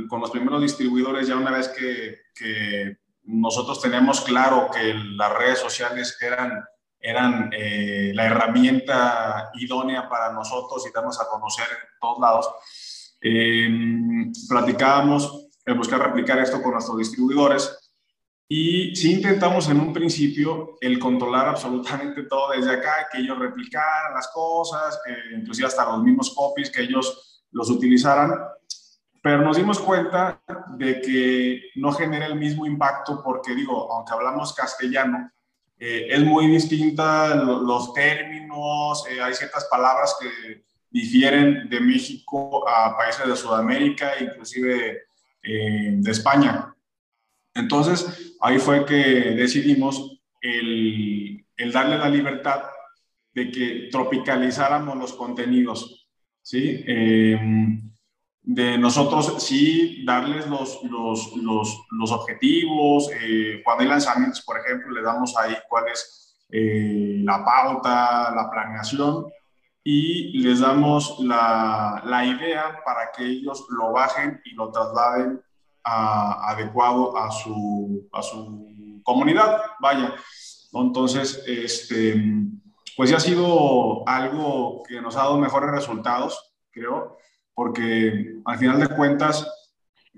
con 0.10 0.20
los 0.20 0.32
primeros 0.32 0.62
distribuidores, 0.62 1.28
ya 1.28 1.38
una 1.38 1.52
vez 1.52 1.68
que, 1.68 2.22
que 2.34 2.98
nosotros 3.26 3.80
tenemos 3.80 4.22
claro 4.22 4.70
que 4.74 4.96
las 4.96 5.38
redes 5.38 5.60
sociales 5.60 6.18
eran 6.20 6.64
eran 7.08 7.50
eh, 7.54 8.12
la 8.14 8.26
herramienta 8.26 9.52
idónea 9.56 10.10
para 10.10 10.34
nosotros 10.34 10.86
y 10.86 10.92
darnos 10.92 11.20
a 11.22 11.28
conocer 11.28 11.66
en 11.72 12.00
todos 12.02 12.20
lados. 12.20 12.50
Eh, 13.22 13.70
platicábamos 14.50 15.48
en 15.66 15.78
buscar 15.78 16.02
replicar 16.02 16.40
esto 16.40 16.62
con 16.62 16.74
nuestros 16.74 16.98
distribuidores 16.98 17.88
y 18.50 18.96
sí 18.96 19.14
intentamos 19.14 19.70
en 19.70 19.80
un 19.80 19.94
principio 19.94 20.78
el 20.82 21.00
controlar 21.00 21.48
absolutamente 21.48 22.24
todo 22.24 22.52
desde 22.52 22.72
acá, 22.72 23.08
que 23.12 23.20
ellos 23.20 23.40
replicaran 23.40 24.14
las 24.14 24.28
cosas, 24.30 25.00
eh, 25.08 25.38
inclusive 25.38 25.68
hasta 25.68 25.86
los 25.86 26.04
mismos 26.04 26.34
copies, 26.34 26.70
que 26.70 26.82
ellos 26.82 27.44
los 27.52 27.70
utilizaran, 27.70 28.34
pero 29.22 29.42
nos 29.42 29.56
dimos 29.56 29.80
cuenta 29.80 30.42
de 30.78 31.02
que 31.02 31.62
no 31.76 31.92
genera 31.92 32.26
el 32.26 32.36
mismo 32.36 32.66
impacto 32.66 33.22
porque 33.24 33.56
digo, 33.56 33.92
aunque 33.94 34.14
hablamos 34.14 34.54
castellano, 34.54 35.32
eh, 35.80 36.08
es 36.10 36.24
muy 36.24 36.48
distinta 36.48 37.36
los 37.36 37.94
términos, 37.94 39.06
eh, 39.10 39.22
hay 39.22 39.34
ciertas 39.34 39.66
palabras 39.66 40.16
que 40.20 40.64
difieren 40.90 41.70
de 41.70 41.80
México 41.80 42.68
a 42.68 42.98
países 42.98 43.28
de 43.28 43.36
Sudamérica, 43.36 44.14
inclusive 44.20 45.04
eh, 45.44 45.92
de 45.98 46.12
España. 46.12 46.74
Entonces, 47.54 48.36
ahí 48.42 48.58
fue 48.58 48.86
que 48.86 48.96
decidimos 48.96 50.20
el, 50.42 51.46
el, 51.56 51.72
darle 51.72 51.98
la 51.98 52.10
libertad 52.10 52.64
de 53.34 53.52
que 53.52 53.90
tropicalizáramos 53.92 54.98
los 54.98 55.14
contenidos, 55.14 56.08
¿sí? 56.42 56.84
De 58.48 58.78
nosotros 58.78 59.44
sí 59.44 60.06
darles 60.06 60.48
los, 60.48 60.82
los, 60.84 61.36
los, 61.36 61.82
los 61.92 62.12
objetivos. 62.14 63.10
Eh, 63.22 63.62
cuando 63.64 63.84
hay 63.84 63.90
lanzamientos, 63.90 64.42
por 64.42 64.58
ejemplo, 64.58 64.90
le 64.92 65.02
damos 65.02 65.36
ahí 65.38 65.54
cuál 65.68 65.90
es 65.90 66.34
eh, 66.50 67.20
la 67.26 67.44
pauta, 67.44 68.34
la 68.34 68.50
planeación 68.50 69.26
y 69.84 70.40
les 70.40 70.62
damos 70.62 71.20
la, 71.20 72.02
la, 72.06 72.26
idea 72.26 72.80
para 72.86 73.12
que 73.12 73.26
ellos 73.26 73.66
lo 73.70 73.92
bajen 73.92 74.40
y 74.46 74.52
lo 74.52 74.72
trasladen 74.72 75.42
a, 75.84 76.50
adecuado 76.52 77.18
a 77.18 77.30
su, 77.30 78.08
a 78.14 78.22
su 78.22 79.02
comunidad. 79.04 79.62
Vaya, 79.82 80.16
entonces, 80.72 81.44
este, 81.46 82.16
pues 82.96 83.10
ya 83.10 83.18
ha 83.18 83.20
sido 83.20 84.08
algo 84.08 84.84
que 84.88 85.02
nos 85.02 85.18
ha 85.18 85.24
dado 85.24 85.38
mejores 85.38 85.70
resultados, 85.70 86.56
creo 86.72 87.18
porque 87.58 88.36
al 88.46 88.60
final 88.60 88.80
de 88.80 88.88
cuentas 88.90 89.72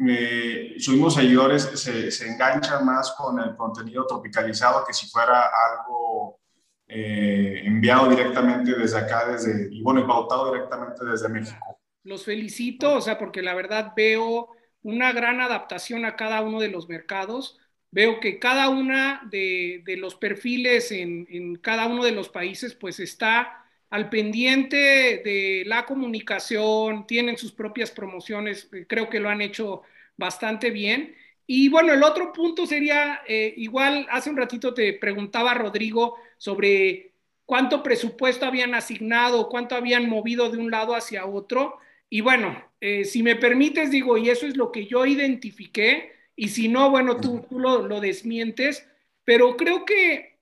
eh, 0.06 0.76
sus 0.78 0.96
mismos 0.96 1.14
seguidores 1.14 1.64
se, 1.64 2.12
se, 2.12 2.28
enganchan 2.28 2.86
más 2.86 3.14
con 3.14 3.40
el 3.40 3.56
contenido 3.56 4.06
tropicalizado 4.06 4.84
que 4.86 4.92
si 4.92 5.08
fuera 5.08 5.50
algo 5.72 6.42
eh, 6.86 7.62
enviado 7.64 8.10
directamente 8.10 8.74
desde 8.74 8.98
acá, 8.98 9.26
desde, 9.26 9.74
y 9.74 9.82
bueno, 9.82 10.06
pautado 10.06 10.52
directamente 10.52 11.06
desde 11.06 11.30
México. 11.30 11.80
Los 12.04 12.26
felicito, 12.26 12.96
o 12.96 13.00
sea, 13.00 13.18
porque 13.18 13.42
la 13.42 13.54
verdad 13.54 13.94
veo 13.96 14.50
una 14.82 15.14
gran 15.14 15.40
adaptación 15.40 16.04
a 16.04 16.18
cada 16.18 16.42
uno 16.42 16.60
de 16.60 16.68
los 16.68 16.90
mercados. 16.90 17.58
Veo 17.90 18.20
que 18.20 18.38
cada 18.38 18.68
una 18.68 19.22
de, 19.32 19.82
de 19.86 19.96
los 19.96 20.16
perfiles 20.16 20.92
en, 20.92 21.26
en, 21.30 21.56
cada 21.56 21.88
uno 21.88 22.04
de 22.04 22.12
los 22.12 22.28
países 22.28 22.76
pues 22.76 23.00
está 23.00 23.64
al 23.90 24.10
pendiente 24.10 24.78
de 25.24 25.64
la 25.66 25.86
comunicación, 25.86 27.08
tienen 27.08 27.38
sus 27.38 27.52
propias 27.52 27.92
promociones, 27.92 28.70
eh, 28.74 28.86
creo 28.88 29.10
que 29.10 29.20
lo 29.20 29.30
han 29.30 29.42
hecho 29.42 29.82
bastante 30.18 30.70
bien. 30.72 31.16
Y 31.48 31.70
bueno, 31.70 31.94
el 31.94 32.04
otro 32.04 32.32
punto 32.32 32.66
sería, 32.68 33.22
eh, 33.28 33.54
igual 33.58 34.08
hace 34.12 34.30
un 34.30 34.38
ratito 34.38 34.74
te 34.74 34.94
preguntaba 34.94 35.54
Rodrigo 35.56 36.18
sobre 36.38 37.14
cuánto 37.46 37.82
presupuesto 37.82 38.46
habían 38.46 38.76
asignado, 38.76 39.50
cuánto 39.50 39.76
habían 39.76 40.08
movido 40.10 40.50
de 40.52 40.58
un 40.60 40.70
lado 40.70 40.96
hacia 40.96 41.26
otro. 41.26 41.80
Y 42.10 42.22
bueno, 42.22 42.64
eh, 42.82 43.06
si 43.06 43.24
me 43.24 43.36
permites, 43.36 43.90
digo, 43.92 44.18
y 44.18 44.30
eso 44.30 44.46
es 44.46 44.56
lo 44.58 44.72
que 44.72 44.86
yo 44.86 45.06
identifiqué, 45.06 46.14
y 46.36 46.50
si 46.50 46.68
no, 46.70 46.90
bueno, 46.92 47.18
tú, 47.20 47.46
tú 47.50 47.60
lo, 47.60 47.88
lo 47.88 48.00
desmientes, 48.00 48.88
pero 49.26 49.58
creo 49.58 49.86
que 49.86 50.39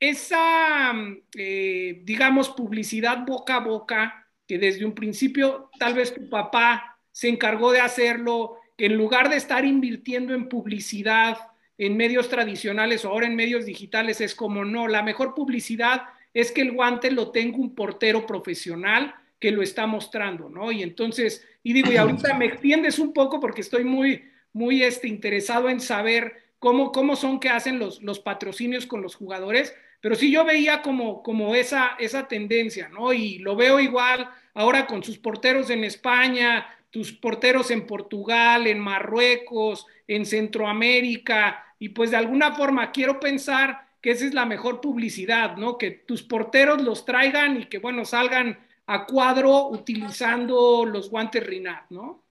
esa, 0.00 0.92
eh, 1.36 2.00
digamos, 2.04 2.50
publicidad 2.50 3.24
boca 3.26 3.56
a 3.56 3.60
boca, 3.60 4.28
que 4.46 4.58
desde 4.58 4.84
un 4.84 4.94
principio 4.94 5.70
tal 5.78 5.94
vez 5.94 6.14
tu 6.14 6.28
papá 6.28 6.98
se 7.10 7.28
encargó 7.28 7.72
de 7.72 7.80
hacerlo, 7.80 8.56
que 8.76 8.86
en 8.86 8.96
lugar 8.96 9.30
de 9.30 9.36
estar 9.36 9.64
invirtiendo 9.64 10.34
en 10.34 10.48
publicidad 10.48 11.38
en 11.78 11.96
medios 11.96 12.28
tradicionales 12.28 13.04
o 13.04 13.10
ahora 13.10 13.26
en 13.26 13.36
medios 13.36 13.66
digitales, 13.66 14.20
es 14.20 14.34
como 14.34 14.64
no, 14.64 14.88
la 14.88 15.02
mejor 15.02 15.34
publicidad 15.34 16.02
es 16.32 16.52
que 16.52 16.62
el 16.62 16.72
guante 16.72 17.10
lo 17.10 17.30
tenga 17.30 17.58
un 17.58 17.74
portero 17.74 18.26
profesional 18.26 19.14
que 19.38 19.50
lo 19.50 19.62
está 19.62 19.86
mostrando, 19.86 20.48
¿no? 20.48 20.72
Y 20.72 20.82
entonces, 20.82 21.46
y 21.62 21.72
digo, 21.72 21.92
y 21.92 21.96
ahorita 21.96 22.34
me 22.34 22.46
extiendes 22.46 22.98
un 22.98 23.12
poco 23.12 23.40
porque 23.40 23.60
estoy 23.60 23.84
muy, 23.84 24.24
muy 24.52 24.82
este, 24.82 25.08
interesado 25.08 25.68
en 25.68 25.80
saber 25.80 26.34
cómo, 26.58 26.92
cómo 26.92 27.16
son 27.16 27.40
que 27.40 27.48
hacen 27.48 27.78
los, 27.78 28.02
los 28.02 28.20
patrocinios 28.20 28.86
con 28.86 29.02
los 29.02 29.14
jugadores, 29.14 29.74
pero 30.00 30.14
sí 30.14 30.30
yo 30.30 30.44
veía 30.44 30.82
como, 30.82 31.22
como 31.22 31.54
esa, 31.54 31.96
esa 31.98 32.28
tendencia, 32.28 32.88
¿no? 32.88 33.12
Y 33.12 33.38
lo 33.38 33.56
veo 33.56 33.80
igual 33.80 34.28
ahora 34.54 34.86
con 34.86 35.02
sus 35.02 35.18
porteros 35.18 35.70
en 35.70 35.84
España, 35.84 36.66
tus 36.90 37.12
porteros 37.12 37.70
en 37.70 37.86
Portugal, 37.86 38.66
en 38.66 38.78
Marruecos, 38.78 39.86
en 40.06 40.24
Centroamérica, 40.24 41.74
y 41.78 41.90
pues 41.90 42.10
de 42.10 42.16
alguna 42.16 42.54
forma 42.54 42.90
quiero 42.90 43.20
pensar 43.20 43.86
que 44.00 44.12
esa 44.12 44.24
es 44.24 44.34
la 44.34 44.46
mejor 44.46 44.80
publicidad, 44.80 45.56
¿no? 45.56 45.76
Que 45.76 45.90
tus 45.90 46.22
porteros 46.22 46.80
los 46.82 47.04
traigan 47.04 47.60
y 47.60 47.66
que, 47.66 47.78
bueno, 47.78 48.04
salgan 48.04 48.58
a 48.86 49.04
cuadro 49.04 49.68
utilizando 49.68 50.84
los 50.86 51.10
guantes 51.10 51.44
Rinat, 51.44 51.90
¿no? 51.90 52.22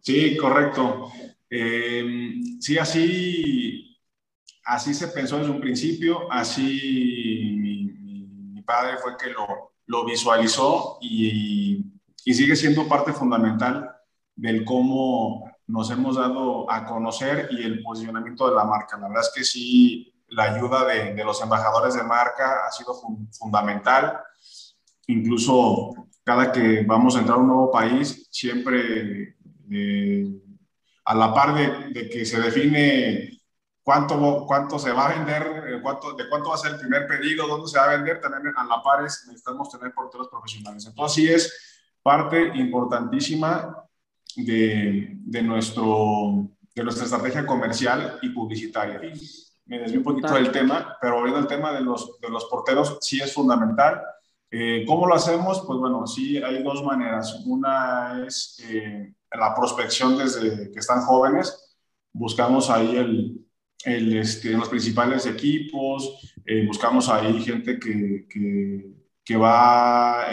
Sí, 0.00 0.36
correcto. 0.36 1.10
Eh, 1.48 2.34
sí, 2.60 2.78
así 2.78 3.85
así 4.66 4.92
se 4.94 5.08
pensó 5.08 5.38
desde 5.38 5.52
un 5.52 5.60
principio, 5.60 6.30
así 6.30 7.56
mi, 7.56 8.62
padre 8.62 8.96
fue 8.98 9.16
que 9.16 9.30
lo, 9.30 10.04
visualizó 10.04 10.98
y, 11.00 11.86
y, 12.24 12.34
sigue 12.34 12.56
siendo 12.56 12.88
parte 12.88 13.12
fundamental 13.12 13.88
del 14.34 14.64
cómo 14.64 15.48
nos 15.68 15.88
hemos 15.92 16.16
dado 16.16 16.68
a 16.68 16.84
conocer 16.84 17.48
y 17.52 17.62
el 17.62 17.80
posicionamiento 17.80 18.48
de 18.48 18.56
la 18.56 18.64
marca. 18.64 18.98
La 18.98 19.06
verdad 19.06 19.22
es 19.22 19.32
que 19.32 19.44
sí, 19.44 20.12
la 20.30 20.54
ayuda 20.54 20.84
de, 20.84 21.24
los 21.24 21.40
embajadores 21.40 21.94
de 21.94 22.02
marca 22.02 22.66
ha 22.66 22.72
sido 22.72 22.92
fundamental. 23.38 24.18
Incluso 25.06 26.08
cada 26.24 26.50
que 26.50 26.82
vamos 26.82 27.14
a 27.14 27.20
entrar 27.20 27.38
a 27.38 27.40
un 27.40 27.46
nuevo 27.46 27.70
país, 27.70 28.26
siempre 28.32 29.36
eh, 29.70 30.26
a 31.04 31.14
la 31.14 31.32
par 31.32 31.54
de 31.54 32.08
que 32.08 32.24
se 32.24 32.40
define 32.40 33.35
cuánto, 33.86 34.44
cuánto 34.48 34.80
se 34.80 34.90
va 34.90 35.06
a 35.06 35.14
vender, 35.14 35.64
eh, 35.68 35.80
cuánto, 35.80 36.14
de 36.14 36.28
cuánto 36.28 36.48
va 36.48 36.56
a 36.56 36.58
ser 36.58 36.72
el 36.72 36.80
primer 36.80 37.06
pedido, 37.06 37.46
dónde 37.46 37.68
se 37.68 37.78
va 37.78 37.84
a 37.84 37.96
vender, 37.96 38.20
también 38.20 38.52
a 38.56 38.64
la 38.64 38.82
par 38.82 39.00
necesitamos 39.00 39.70
tener 39.70 39.94
porteros 39.94 40.26
profesionales. 40.26 40.84
Entonces 40.86 41.14
sí 41.14 41.32
es 41.32 41.86
parte 42.02 42.50
importantísima 42.56 43.84
de, 44.34 45.12
de, 45.20 45.42
nuestro, 45.42 46.48
de 46.74 46.82
nuestra 46.82 47.04
estrategia 47.04 47.46
comercial 47.46 48.18
y 48.22 48.30
publicitaria. 48.30 49.00
Me 49.66 49.78
desvío 49.78 50.00
un 50.00 50.04
poquito 50.04 50.34
del 50.34 50.50
tema, 50.50 50.96
pero 51.00 51.18
volviendo 51.18 51.38
al 51.38 51.46
tema 51.46 51.70
de 51.70 51.82
los, 51.82 52.18
de 52.18 52.28
los 52.28 52.46
porteros, 52.46 52.98
sí 53.00 53.20
es 53.20 53.32
fundamental. 53.32 54.02
Eh, 54.50 54.84
¿Cómo 54.84 55.06
lo 55.06 55.14
hacemos? 55.14 55.62
Pues 55.64 55.78
bueno, 55.78 56.08
sí 56.08 56.42
hay 56.42 56.60
dos 56.64 56.82
maneras. 56.82 57.40
Una 57.46 58.24
es 58.26 58.60
eh, 58.64 59.14
la 59.30 59.54
prospección 59.54 60.18
desde 60.18 60.72
que 60.72 60.78
están 60.80 61.02
jóvenes. 61.02 61.78
Buscamos 62.12 62.68
ahí 62.68 62.96
el, 62.96 63.45
el, 63.86 64.16
este, 64.18 64.50
en 64.50 64.58
los 64.58 64.68
principales 64.68 65.26
equipos, 65.26 66.34
eh, 66.44 66.66
buscamos 66.66 67.08
ahí 67.08 67.40
gente 67.40 67.78
que, 67.78 68.26
que, 68.28 68.84
que 69.24 69.36
va 69.36 70.26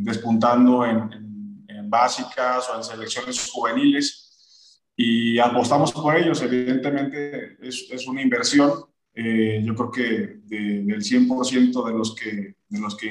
despuntando 0.00 0.84
en, 0.84 1.64
en, 1.66 1.90
básicas 1.90 2.68
o 2.68 2.76
en 2.76 2.84
selecciones 2.84 3.50
juveniles 3.50 4.84
y 4.94 5.38
apostamos 5.38 5.92
por 5.92 6.14
ellos. 6.14 6.42
Evidentemente 6.42 7.56
es, 7.60 7.88
es 7.90 8.06
una 8.06 8.22
inversión. 8.22 8.70
yo 9.14 9.74
creo 9.74 9.90
que 9.90 10.02
del 10.44 11.02
100% 11.02 11.86
de 11.86 11.92
los 11.92 12.14
que, 12.14 12.54
de 12.68 12.80
los 12.80 12.96
que 12.96 13.10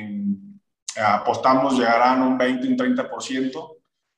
apostamos 1.04 1.78
llegarán 1.78 2.22
un 2.22 2.38
20, 2.38 2.68
un 2.68 2.78
30%, 2.78 3.78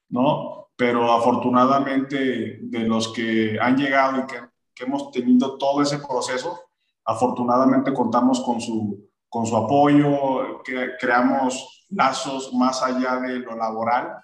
¿no? 0.10 0.68
Pero 0.76 1.12
afortunadamente 1.12 2.60
de 2.62 2.80
los 2.80 3.14
que 3.14 3.58
han 3.60 3.78
llegado 3.78 4.20
y 4.20 4.28
que, 4.28 4.51
que 4.74 4.84
hemos 4.86 5.12
tenido 5.12 5.58
todo 5.58 5.82
ese 5.82 6.00
proceso, 6.00 6.60
afortunadamente 7.06 7.94
contamos 7.94 8.42
con 8.42 8.62
su, 8.62 9.10
con 9.30 9.46
su 9.46 9.56
apoyo, 9.56 10.62
que 10.64 10.92
creamos 11.00 11.86
lazos 11.90 12.54
más 12.54 12.82
allá 12.82 13.18
de 13.18 13.40
lo 13.40 13.56
laboral. 13.56 14.18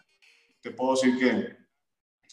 Te 0.61 0.71
puedo 0.71 0.91
decir 0.91 1.17
que 1.17 1.57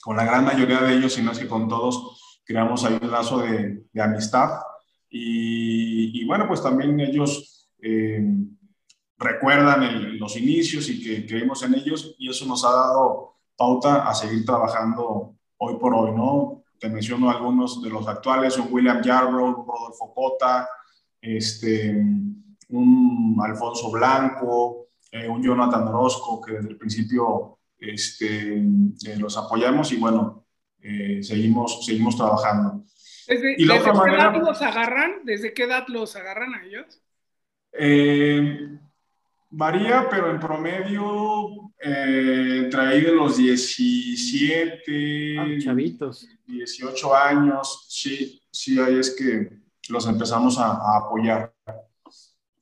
con 0.03 0.17
la 0.17 0.25
gran 0.25 0.45
mayoría 0.45 0.81
de 0.81 0.95
ellos, 0.95 1.15
si 1.15 1.23
no 1.23 1.33
es 1.33 1.39
que 1.39 1.49
con 1.49 1.69
todos, 1.69 2.41
creamos 2.45 2.85
ahí 2.85 2.99
un 3.01 3.11
lazo 3.11 3.39
de, 3.39 3.87
de 3.93 4.03
amistad. 4.03 4.61
Y, 5.09 6.21
y, 6.21 6.27
bueno, 6.27 6.47
pues 6.49 6.63
también 6.63 6.99
ellos 7.01 7.71
eh, 7.81 8.23
recuerdan 9.17 10.19
los 10.19 10.37
inicios 10.37 10.89
y 10.89 11.03
que 11.03 11.27
creemos 11.27 11.63
en 11.63 11.75
ellos 11.75 12.15
y 12.19 12.29
eso 12.29 12.47
nos 12.47 12.65
ha 12.65 12.73
dado 12.73 13.37
pauta 13.57 14.09
a 14.09 14.15
seguir 14.15 14.45
trabajando 14.45 15.37
hoy 15.59 15.77
por 15.79 15.95
hoy, 15.95 16.13
¿no? 16.13 16.64
Te 16.79 16.89
menciono 16.89 17.31
algunos 17.31 17.83
de 17.83 17.91
los 17.91 18.07
actuales, 18.07 18.59
un 18.59 18.69
William 18.71 19.03
Yarbrough, 19.03 19.61
un 19.61 19.67
Rodolfo 19.67 20.13
Cota, 20.15 20.69
este, 21.21 21.91
un 22.69 23.37
Alfonso 23.43 23.91
Blanco, 23.91 24.89
eh, 25.11 25.29
un 25.29 25.43
Jonathan 25.43 25.87
Orozco, 25.89 26.41
que 26.41 26.55
desde 26.55 26.71
el 26.71 26.77
principio 26.77 27.59
este, 27.79 28.57
eh, 28.59 29.17
los 29.19 29.37
apoyamos 29.37 29.93
y 29.93 29.97
bueno, 29.97 30.47
eh, 30.81 31.23
seguimos, 31.23 31.85
seguimos 31.87 32.17
trabajando. 32.17 32.85
¿Desde, 33.27 33.55
y 33.57 33.65
la 33.65 33.75
¿desde 33.75 33.93
qué 33.93 34.11
edad 34.11 34.37
los 34.37 34.61
agarran? 34.61 35.13
¿Desde 35.25 35.55
qué 35.55 35.63
edad 35.63 35.85
los 35.89 36.17
agarran 36.17 36.55
a 36.55 36.65
ellos? 36.65 37.01
Varía, 39.57 40.09
pero 40.11 40.33
en 40.33 40.41
promedio, 40.41 41.71
eh, 41.79 42.63
entre 42.65 42.81
ahí 42.81 43.03
de 43.03 43.13
los 43.13 43.37
17, 43.37 45.39
ah, 45.39 45.47
chavitos. 45.61 46.27
18 46.45 47.15
años, 47.15 47.87
sí, 47.89 48.43
sí, 48.51 48.81
ahí 48.81 48.99
es 48.99 49.15
que 49.15 49.49
los 49.91 50.09
empezamos 50.09 50.59
a, 50.59 50.97
apoyar. 50.97 51.55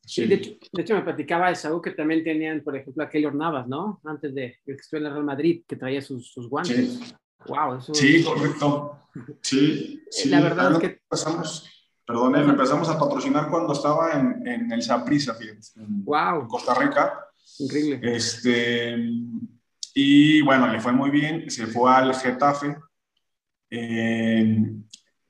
Sí. 0.05 0.27
De, 0.27 0.35
hecho, 0.35 0.51
de, 0.71 0.83
hecho, 0.83 0.95
me 0.95 1.01
platicaba 1.01 1.49
de 1.49 1.55
Saúl 1.55 1.81
que 1.81 1.93
también 1.93 2.23
tenían, 2.23 2.63
por 2.63 2.77
ejemplo, 2.77 3.03
a 3.03 3.09
Keylor 3.09 3.35
Navas, 3.35 3.67
¿no? 3.67 4.03
Antes 4.05 4.35
de 4.35 4.59
que 4.63 4.73
estuvo 4.73 5.01
en 5.01 5.07
el 5.07 5.13
Real 5.13 5.25
Madrid, 5.25 5.63
que 5.67 5.77
traía 5.77 6.03
sus, 6.03 6.31
sus 6.31 6.47
guantes. 6.47 6.93
Sí. 6.93 7.15
Wow, 7.47 7.79
eso 7.79 7.95
Sí, 7.95 8.23
correcto. 8.23 8.99
Sí, 9.41 10.05
sí. 10.11 10.29
La 10.29 10.43
verdad 10.43 10.73
es 10.73 10.79
que... 10.79 11.01
Pasamos 11.09 11.82
Perdón, 12.13 12.37
empezamos 12.37 12.91
a 12.91 12.99
patrocinar 12.99 13.49
cuando 13.49 13.73
estaba 13.73 14.13
en, 14.13 14.47
en 14.47 14.71
el 14.71 14.83
Saprissa, 14.83 15.35
en 15.77 16.05
wow. 16.05 16.47
Costa 16.47 16.75
Rica. 16.75 17.27
Increíble. 17.59 18.01
Este, 18.03 18.99
y 19.95 20.43
bueno, 20.43 20.67
le 20.67 20.79
fue 20.79 20.93
muy 20.93 21.09
bien, 21.09 21.51
se 21.51 21.67
fue 21.67 21.91
al 21.91 22.15
Getafe, 22.15 22.77
eh, 23.71 24.75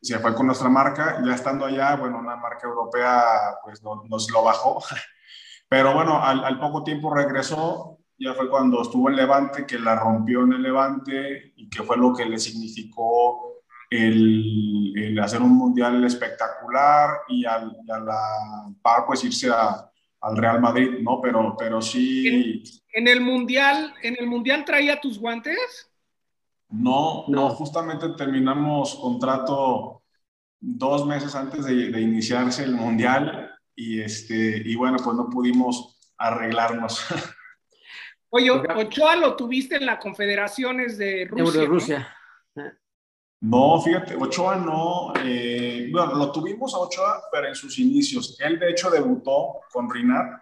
se 0.00 0.18
fue 0.18 0.34
con 0.34 0.46
nuestra 0.46 0.68
marca, 0.68 1.22
ya 1.24 1.36
estando 1.36 1.66
allá, 1.66 1.94
bueno, 1.94 2.18
una 2.18 2.34
marca 2.34 2.66
europea 2.66 3.22
pues 3.62 3.80
nos 3.84 4.28
lo 4.32 4.42
bajó, 4.42 4.82
pero 5.68 5.94
bueno, 5.94 6.20
al, 6.20 6.44
al 6.44 6.58
poco 6.58 6.82
tiempo 6.82 7.14
regresó, 7.14 8.00
ya 8.18 8.34
fue 8.34 8.50
cuando 8.50 8.82
estuvo 8.82 9.08
en 9.08 9.14
Levante, 9.14 9.66
que 9.66 9.78
la 9.78 9.94
rompió 9.94 10.42
en 10.42 10.54
el 10.54 10.62
Levante 10.64 11.52
y 11.54 11.70
que 11.70 11.84
fue 11.84 11.96
lo 11.96 12.12
que 12.12 12.24
le 12.24 12.40
significó 12.40 13.62
el, 13.88 14.81
hacer 15.20 15.40
un 15.42 15.56
mundial 15.56 16.02
espectacular 16.04 17.20
y, 17.28 17.44
al, 17.44 17.76
a 17.88 17.98
la 17.98 18.20
par 18.80 19.04
pues 19.06 19.24
irse 19.24 19.50
al 19.50 20.36
Real 20.36 20.60
Madrid, 20.60 20.98
¿no? 21.00 21.20
Pero, 21.20 21.56
pero 21.58 21.80
sí... 21.82 22.62
¿En, 22.92 23.08
el 23.08 23.20
mundial, 23.20 23.94
¿En 24.02 24.16
el 24.18 24.26
mundial 24.26 24.64
traía 24.64 25.00
tus 25.00 25.18
guantes? 25.18 25.90
No, 26.68 27.24
no, 27.28 27.50
justamente 27.50 28.08
terminamos 28.16 28.94
contrato 28.94 30.02
dos 30.58 31.06
meses 31.06 31.34
antes 31.34 31.64
de, 31.64 31.90
de, 31.90 32.00
iniciarse 32.00 32.62
el 32.64 32.74
mundial 32.74 33.50
y, 33.74 34.00
este, 34.00 34.62
y 34.64 34.76
bueno, 34.76 34.96
pues 35.02 35.16
no 35.16 35.28
pudimos 35.28 35.98
arreglarnos. 36.16 37.04
Oye, 38.34 38.50
Ochoa 38.50 39.16
lo 39.16 39.36
tuviste 39.36 39.76
en 39.76 39.84
las 39.84 39.98
confederaciones 39.98 40.96
de 40.96 41.26
Rusia. 41.28 41.60
De 41.60 41.66
Rusia. 41.66 41.98
No, 41.98 42.21
fíjate, 43.82 44.14
Ochoa 44.14 44.56
no, 44.56 45.12
eh, 45.24 45.88
bueno, 45.90 46.14
lo 46.14 46.30
tuvimos 46.30 46.74
a 46.74 46.78
Ochoa, 46.78 47.22
pero 47.30 47.48
en 47.48 47.54
sus 47.54 47.78
inicios. 47.78 48.36
Él 48.40 48.58
de 48.58 48.70
hecho 48.70 48.90
debutó 48.90 49.60
con 49.72 49.90
Rinat. 49.90 50.40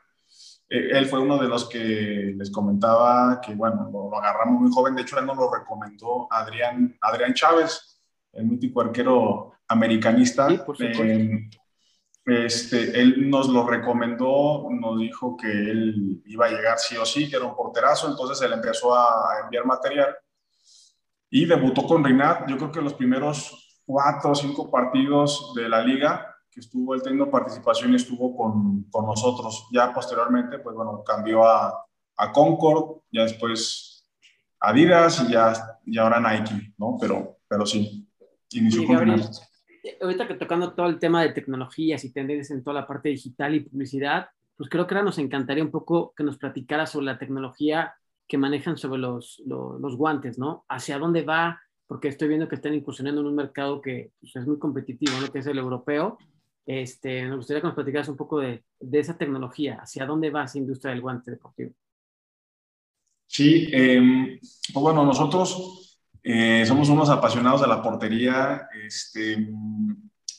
Eh, 0.68 0.90
él 0.92 1.06
fue 1.06 1.20
uno 1.20 1.38
de 1.38 1.48
los 1.48 1.68
que 1.68 2.34
les 2.36 2.50
comentaba 2.50 3.40
que, 3.40 3.54
bueno, 3.54 3.88
lo, 3.90 4.14
agarramos 4.16 4.60
muy 4.60 4.70
joven. 4.70 4.94
De 4.94 5.02
hecho, 5.02 5.18
él 5.18 5.26
nos 5.26 5.36
lo 5.36 5.50
recomendó 5.50 6.28
Adrián, 6.30 6.96
Adrián 7.00 7.32
Chávez, 7.32 8.02
el 8.32 8.46
mítico 8.46 8.82
arquero 8.82 9.54
americanista. 9.68 10.48
Sí, 10.48 10.58
por 10.64 10.76
eh, 10.82 11.48
este, 12.26 13.00
él 13.00 13.30
nos 13.30 13.48
lo 13.48 13.66
recomendó, 13.66 14.68
nos 14.70 15.00
dijo 15.00 15.38
que 15.38 15.50
él 15.50 16.22
iba 16.26 16.46
a 16.46 16.50
llegar 16.50 16.78
sí 16.78 16.96
o 16.98 17.06
sí, 17.06 17.30
que 17.30 17.36
era 17.36 17.46
un 17.46 17.56
porterazo, 17.56 18.08
entonces 18.08 18.40
él 18.42 18.52
empezó 18.52 18.94
a 18.94 19.40
enviar 19.42 19.64
material 19.64 20.14
y 21.30 21.46
debutó 21.46 21.86
con 21.86 22.04
Rinat, 22.04 22.48
yo 22.48 22.56
creo 22.56 22.72
que 22.72 22.82
los 22.82 22.94
primeros 22.94 23.80
cuatro 23.84 24.32
o 24.32 24.34
cinco 24.34 24.70
partidos 24.70 25.52
de 25.54 25.68
la 25.68 25.80
liga 25.82 26.26
que 26.50 26.60
estuvo 26.60 26.94
él 26.94 27.02
teniendo 27.02 27.30
participación 27.30 27.94
estuvo 27.94 28.36
con, 28.36 28.84
con 28.90 29.06
nosotros. 29.06 29.68
Ya 29.72 29.92
posteriormente, 29.92 30.58
pues 30.58 30.74
bueno, 30.74 31.02
cambió 31.04 31.44
a, 31.44 31.86
a 32.16 32.32
Concord, 32.32 33.02
ya 33.12 33.22
después 33.22 33.90
Adidas 34.60 35.24
y 35.26 35.32
ya 35.32 35.52
y 35.86 35.96
ahora 35.98 36.20
Nike, 36.20 36.74
¿no? 36.76 36.98
Pero, 37.00 37.38
pero 37.48 37.64
sí, 37.64 38.06
inició 38.50 38.86
con 38.86 38.96
Gabriel, 38.96 39.22
Ahorita 40.02 40.28
que 40.28 40.34
tocando 40.34 40.74
todo 40.74 40.86
el 40.86 40.98
tema 40.98 41.22
de 41.22 41.30
tecnologías 41.30 42.04
y 42.04 42.12
tendencias 42.12 42.50
en 42.50 42.62
toda 42.62 42.80
la 42.80 42.86
parte 42.86 43.08
digital 43.08 43.54
y 43.54 43.60
publicidad, 43.60 44.28
pues 44.54 44.68
creo 44.68 44.86
que 44.86 44.94
ahora 44.94 45.06
nos 45.06 45.18
encantaría 45.18 45.64
un 45.64 45.70
poco 45.70 46.12
que 46.14 46.22
nos 46.22 46.36
platicara 46.36 46.84
sobre 46.84 47.06
la 47.06 47.18
tecnología 47.18 47.94
que 48.30 48.38
manejan 48.38 48.78
sobre 48.78 49.00
los, 49.00 49.42
los, 49.44 49.96
guantes, 49.96 50.38
¿no? 50.38 50.64
¿Hacia 50.68 51.00
dónde 51.00 51.22
va? 51.22 51.60
Porque 51.88 52.06
estoy 52.06 52.28
viendo 52.28 52.48
que 52.48 52.54
están 52.54 52.72
incursionando 52.72 53.20
en 53.20 53.26
un 53.26 53.34
mercado 53.34 53.80
que 53.80 54.12
pues, 54.20 54.36
es 54.36 54.46
muy 54.46 54.56
competitivo, 54.56 55.12
¿no? 55.20 55.32
Que 55.32 55.40
es 55.40 55.46
el 55.48 55.58
europeo. 55.58 56.16
Este, 56.64 57.24
nos 57.24 57.38
gustaría 57.38 57.60
que 57.60 57.66
nos 57.66 57.74
platicaras 57.74 58.08
un 58.08 58.16
poco 58.16 58.38
de, 58.38 58.62
de 58.78 58.98
esa 59.00 59.18
tecnología, 59.18 59.78
hacia 59.82 60.06
dónde 60.06 60.30
va 60.30 60.44
esa 60.44 60.58
industria 60.58 60.92
del 60.92 61.00
guante 61.00 61.32
deportivo. 61.32 61.72
Sí, 63.26 63.68
eh, 63.72 64.38
pues 64.72 64.80
bueno, 64.80 65.04
nosotros 65.04 66.00
eh, 66.22 66.64
somos 66.64 66.88
unos 66.88 67.10
apasionados 67.10 67.62
de 67.62 67.66
la 67.66 67.82
portería 67.82 68.68
este, 68.86 69.48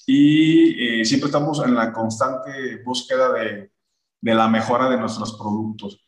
y 0.07 1.01
eh, 1.01 1.03
siempre 1.03 1.27
estamos 1.27 1.61
en 1.65 1.75
la 1.75 1.91
constante 1.91 2.81
búsqueda 2.85 3.33
de, 3.33 3.71
de 4.21 4.33
la 4.33 4.47
mejora 4.47 4.89
de 4.89 4.97
nuestros 4.97 5.37
productos. 5.37 6.05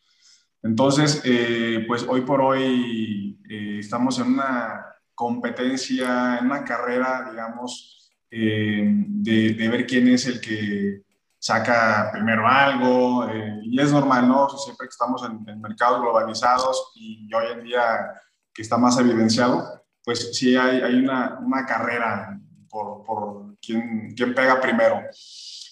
Entonces, 0.63 1.21
eh, 1.25 1.83
pues 1.85 2.05
hoy 2.07 2.21
por 2.21 2.41
hoy 2.41 3.37
eh, 3.49 3.79
estamos 3.79 4.17
en 4.19 4.27
una 4.27 4.85
competencia, 5.13 6.37
en 6.39 6.45
una 6.45 6.63
carrera, 6.63 7.27
digamos, 7.29 8.09
eh, 8.31 8.81
de, 8.85 9.53
de, 9.53 9.69
ver 9.69 9.85
quién 9.85 10.07
es 10.07 10.25
el 10.25 10.39
que 10.39 11.01
saca 11.37 12.09
primero 12.13 12.47
algo, 12.47 13.27
y 13.61 13.79
es 13.79 13.91
normal, 13.91 14.27
¿no? 14.27 14.49
Siempre 14.49 14.87
que 14.87 14.91
estamos 14.91 15.23
en, 15.23 15.47
en, 15.47 15.61
mercados 15.61 16.01
globalizados 16.01 16.93
y 16.95 17.31
hoy 17.33 17.45
en 17.51 17.63
día 17.65 18.13
que 18.53 18.61
está 18.61 18.77
más 18.77 18.97
evidenciado, 18.97 19.83
pues 20.03 20.35
sí 20.35 20.55
hay, 20.55 20.81
hay 20.81 20.95
una, 20.95 21.39
una, 21.39 21.65
carrera 21.65 22.39
por, 22.69 23.03
por 23.03 23.57
quién, 23.61 24.13
quién, 24.15 24.33
pega 24.33 24.61
primero. 24.61 25.01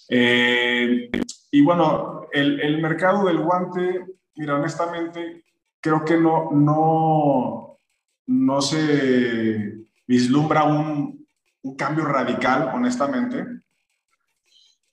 y 0.10 1.62
bueno, 1.64 2.28
el, 2.34 2.60
el 2.60 2.82
mercado 2.82 3.26
del 3.26 3.40
guante 3.40 4.06
Mira, 4.36 4.56
honestamente, 4.56 5.44
creo 5.80 6.06
que 6.06 6.18
no, 6.18 6.52
no, 6.52 7.80
no 8.28 8.62
se 8.62 9.86
vislumbra 10.08 10.64
un, 10.64 11.28
un 11.64 11.76
cambio 11.76 12.06
radical, 12.06 12.72
honestamente. 12.74 13.46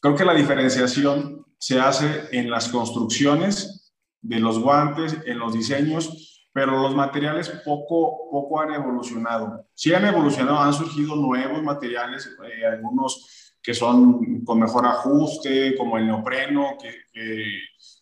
Creo 0.01 0.15
que 0.15 0.25
la 0.25 0.35
diferenciación 0.35 1.47
se 1.59 1.81
hace 1.81 2.29
en 2.33 2.51
las 2.51 2.69
construcciones 2.69 3.93
de 4.21 4.39
los 4.41 4.61
guantes, 4.61 5.17
en 5.27 5.39
los 5.39 5.53
diseños, 5.53 6.49
pero 6.53 6.81
los 6.81 6.95
materiales 6.95 7.49
poco, 7.65 8.31
poco 8.31 8.61
han 8.61 8.75
evolucionado. 8.75 9.67
Sí 9.75 9.93
han 9.95 10.05
evolucionado, 10.05 10.59
han 10.59 10.73
surgido 10.73 11.17
nuevos 11.17 11.63
materiales, 11.63 12.29
eh, 12.45 12.67
algunos 12.67 13.55
que 13.63 13.75
son 13.75 14.45
con 14.45 14.59
mejor 14.59 14.87
ajuste, 14.87 15.77
como 15.77 15.99
el 15.99 16.07
neopreno, 16.07 16.77
que, 16.81 17.61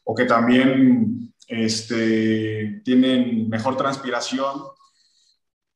o 0.08 0.14
que 0.14 0.24
también 0.24 1.34
este, 1.48 2.80
tienen 2.84 3.48
mejor 3.48 3.76
transpiración, 3.76 4.62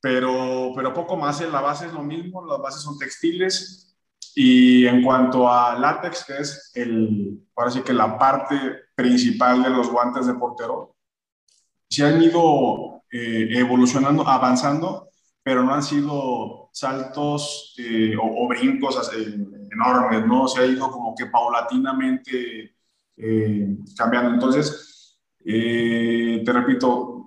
pero, 0.00 0.72
pero 0.74 0.94
poco 0.94 1.16
más. 1.16 1.40
La 1.40 1.60
base 1.60 1.86
es 1.86 1.92
lo 1.92 2.02
mismo, 2.02 2.46
las 2.46 2.60
bases 2.60 2.82
son 2.82 2.96
textiles, 2.96 3.96
y 4.34 4.86
en 4.86 5.02
cuanto 5.02 5.50
a 5.50 5.76
látex, 5.76 6.24
que 6.24 6.38
es 6.38 6.70
el, 6.74 7.42
parece 7.52 7.82
que 7.82 7.92
la 7.92 8.16
parte 8.16 8.54
principal 8.94 9.62
de 9.64 9.70
los 9.70 9.90
guantes 9.90 10.26
de 10.26 10.34
portero, 10.34 10.96
se 11.88 12.04
han 12.04 12.22
ido 12.22 13.02
eh, 13.10 13.48
evolucionando, 13.50 14.26
avanzando, 14.26 15.08
pero 15.42 15.64
no 15.64 15.74
han 15.74 15.82
sido 15.82 16.70
saltos 16.72 17.74
eh, 17.78 18.14
o, 18.16 18.46
brincos 18.46 19.10
eh, 19.16 19.34
enormes, 19.72 20.24
¿no? 20.24 20.46
Se 20.46 20.60
ha 20.60 20.66
ido 20.66 20.88
como 20.88 21.16
que 21.16 21.26
paulatinamente 21.26 22.76
cambiando. 23.96 24.32
Entonces, 24.32 25.18
te 25.44 26.52
repito, 26.52 27.20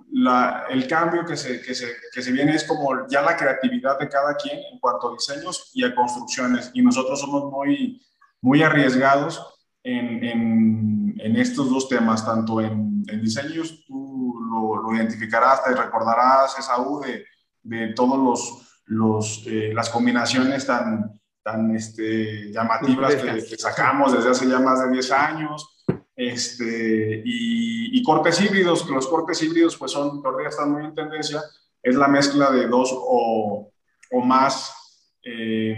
el 0.70 0.86
cambio 0.86 1.24
que 1.24 1.36
se, 1.36 1.60
que, 1.60 1.74
se, 1.74 1.88
que 2.12 2.22
se, 2.22 2.32
viene 2.32 2.54
es 2.54 2.64
como 2.64 3.06
ya 3.08 3.22
la 3.22 3.36
creatividad 3.36 3.98
de 3.98 4.08
cada 4.08 4.36
quien 4.36 4.58
en 4.72 4.78
cuanto 4.78 5.10
a 5.10 5.12
diseños 5.12 5.70
y 5.74 5.84
a 5.84 5.94
construcciones. 5.94 6.70
Y 6.74 6.82
nosotros 6.82 7.20
somos 7.20 7.50
muy, 7.50 8.00
muy 8.40 8.62
arriesgados 8.62 9.44
en, 9.82 10.24
en, 10.24 11.14
en 11.18 11.36
estos 11.36 11.68
dos 11.68 11.88
temas, 11.88 12.24
tanto 12.24 12.60
en, 12.60 13.04
en 13.08 13.20
diseños, 13.20 13.84
tú 13.86 14.34
lo, 14.50 14.82
lo, 14.82 14.96
identificarás, 14.96 15.64
te 15.64 15.74
recordarás 15.74 16.58
esa 16.58 16.80
U 16.80 17.00
de, 17.00 17.24
de 17.62 17.92
todos 17.94 18.18
los, 18.18 18.82
los 18.86 19.46
eh, 19.46 19.72
las 19.74 19.90
combinaciones 19.90 20.66
tan, 20.66 21.20
tan 21.44 21.76
este, 21.76 22.50
llamativas 22.50 23.14
que, 23.16 23.44
que, 23.44 23.58
sacamos 23.58 24.14
desde 24.14 24.30
hace 24.30 24.48
ya 24.48 24.58
más 24.58 24.82
de 24.82 24.90
10 24.90 25.12
años 25.12 25.74
este, 26.16 27.22
y, 27.24 28.02
cortes 28.02 28.40
híbridos, 28.40 28.84
que 28.84 28.92
los 28.92 29.06
cortes 29.06 29.42
híbridos 29.42 29.76
pues 29.76 29.92
son, 29.92 30.22
todavía 30.22 30.48
están 30.48 30.70
muy 30.70 30.84
en 30.84 30.94
tendencia, 30.94 31.42
es 31.82 31.96
la 31.96 32.06
mezcla 32.06 32.50
de 32.50 32.66
dos 32.66 32.90
o, 32.92 33.72
o 34.12 34.20
más, 34.20 35.10
eh, 35.22 35.76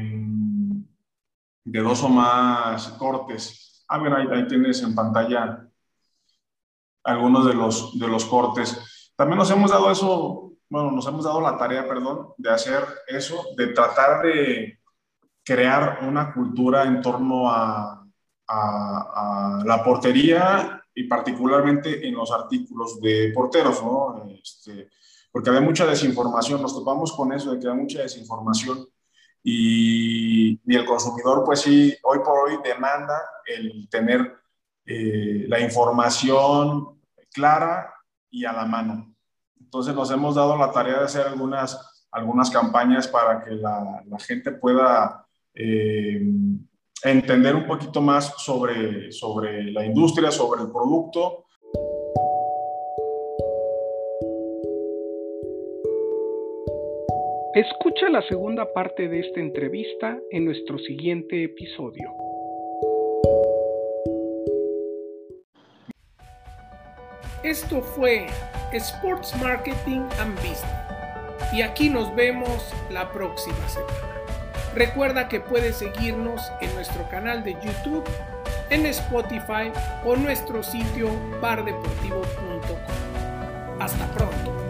de 1.65 1.81
dos 1.81 2.03
o 2.03 2.09
más 2.09 2.89
cortes. 2.99 3.85
Ah, 3.89 3.99
ver, 3.99 4.13
ahí, 4.13 4.27
ahí, 4.33 4.47
tienes 4.47 4.83
en 4.83 4.95
pantalla 4.95 5.69
algunos 7.05 7.47
de 7.47 7.55
los, 7.55 7.99
de 7.99 8.09
los 8.09 8.25
cortes. 8.25 9.13
También 9.17 9.39
nos 9.39 9.51
hemos 9.51 9.71
dado 9.71 9.91
eso, 9.91 10.53
bueno, 10.69 10.91
nos 10.91 11.07
hemos 11.07 11.25
dado 11.25 11.41
la 11.41 11.57
tarea, 11.57 11.87
perdón, 11.87 12.35
de 12.37 12.51
hacer 12.51 12.83
eso, 13.07 13.47
de 13.57 13.69
tratar 13.69 14.23
de 14.23 14.76
crear 15.47 16.01
una 16.03 16.35
cultura 16.35 16.83
en 16.83 17.01
torno 17.01 17.49
a 17.49 17.97
a, 18.49 19.63
la 19.65 19.83
portería 19.83 20.83
y 20.95 21.05
particularmente 21.05 22.07
en 22.07 22.15
los 22.15 22.31
artículos 22.33 23.01
de 23.01 23.33
porteros, 23.35 23.83
¿no? 23.83 24.25
Este, 24.31 24.89
porque 25.31 25.51
había 25.51 25.61
mucha 25.61 25.87
desinformación, 25.87 26.63
nos 26.63 26.75
topamos 26.75 27.13
con 27.13 27.33
eso 27.33 27.53
de 27.53 27.61
que 27.61 27.69
hay 27.69 27.75
mucha 27.75 28.01
desinformación 28.01 28.87
y, 29.43 30.61
y, 30.65 30.77
el 30.77 30.85
consumidor, 30.85 31.45
pues 31.45 31.61
sí, 31.61 31.95
hoy 32.03 32.19
por 32.21 32.49
hoy 32.49 32.59
demanda 32.65 33.21
el 33.45 33.89
tener 33.89 34.35
eh, 34.85 35.45
la 35.49 35.61
información 35.61 37.01
clara 37.33 37.93
y 38.31 38.45
a 38.45 38.53
la 38.53 38.65
mano. 38.65 39.15
Entonces 39.61 39.95
nos 39.95 40.11
hemos 40.11 40.35
dado 40.35 40.57
la 40.57 40.73
tarea 40.73 40.99
de 41.01 41.05
hacer 41.05 41.27
algunas, 41.27 42.07
algunas 42.11 42.51
campañas 42.51 43.07
para 43.07 43.45
que 43.45 43.51
la, 43.53 44.03
la 44.07 44.19
gente 44.19 44.53
pueda 44.53 45.26
eh, 45.57 46.21
entender 47.03 47.55
un 47.55 47.67
poquito 47.67 48.01
más 48.01 48.35
sobre, 48.39 49.11
sobre 49.13 49.71
la 49.73 49.85
industria, 49.85 50.31
sobre 50.31 50.63
el 50.63 50.71
producto. 50.71 51.45
Escucha 57.55 58.11
la 58.11 58.21
segunda 58.29 58.71
parte 58.75 59.09
de 59.09 59.21
esta 59.21 59.41
entrevista 59.41 60.19
en 60.31 60.45
nuestro 60.45 60.79
siguiente 60.79 61.45
episodio. 61.45 62.13
Esto 67.43 67.81
fue 67.81 68.27
Sports 68.73 69.35
Marketing 69.41 70.01
and 70.21 70.35
Business. 70.37 70.65
Y 71.55 71.63
aquí 71.63 71.89
nos 71.89 72.15
vemos 72.15 72.75
la 72.91 73.11
próxima 73.11 73.69
semana. 73.69 74.16
Recuerda 74.77 75.27
que 75.27 75.41
puedes 75.41 75.77
seguirnos 75.77 76.53
en 76.61 76.75
nuestro 76.75 77.09
canal 77.09 77.43
de 77.43 77.55
YouTube, 77.55 78.05
en 78.69 78.85
Spotify 78.85 79.73
o 80.05 80.17
nuestro 80.17 80.63
sitio 80.63 81.09
bardeportivo.com. 81.41 83.81
Hasta 83.81 84.07
pronto. 84.13 84.66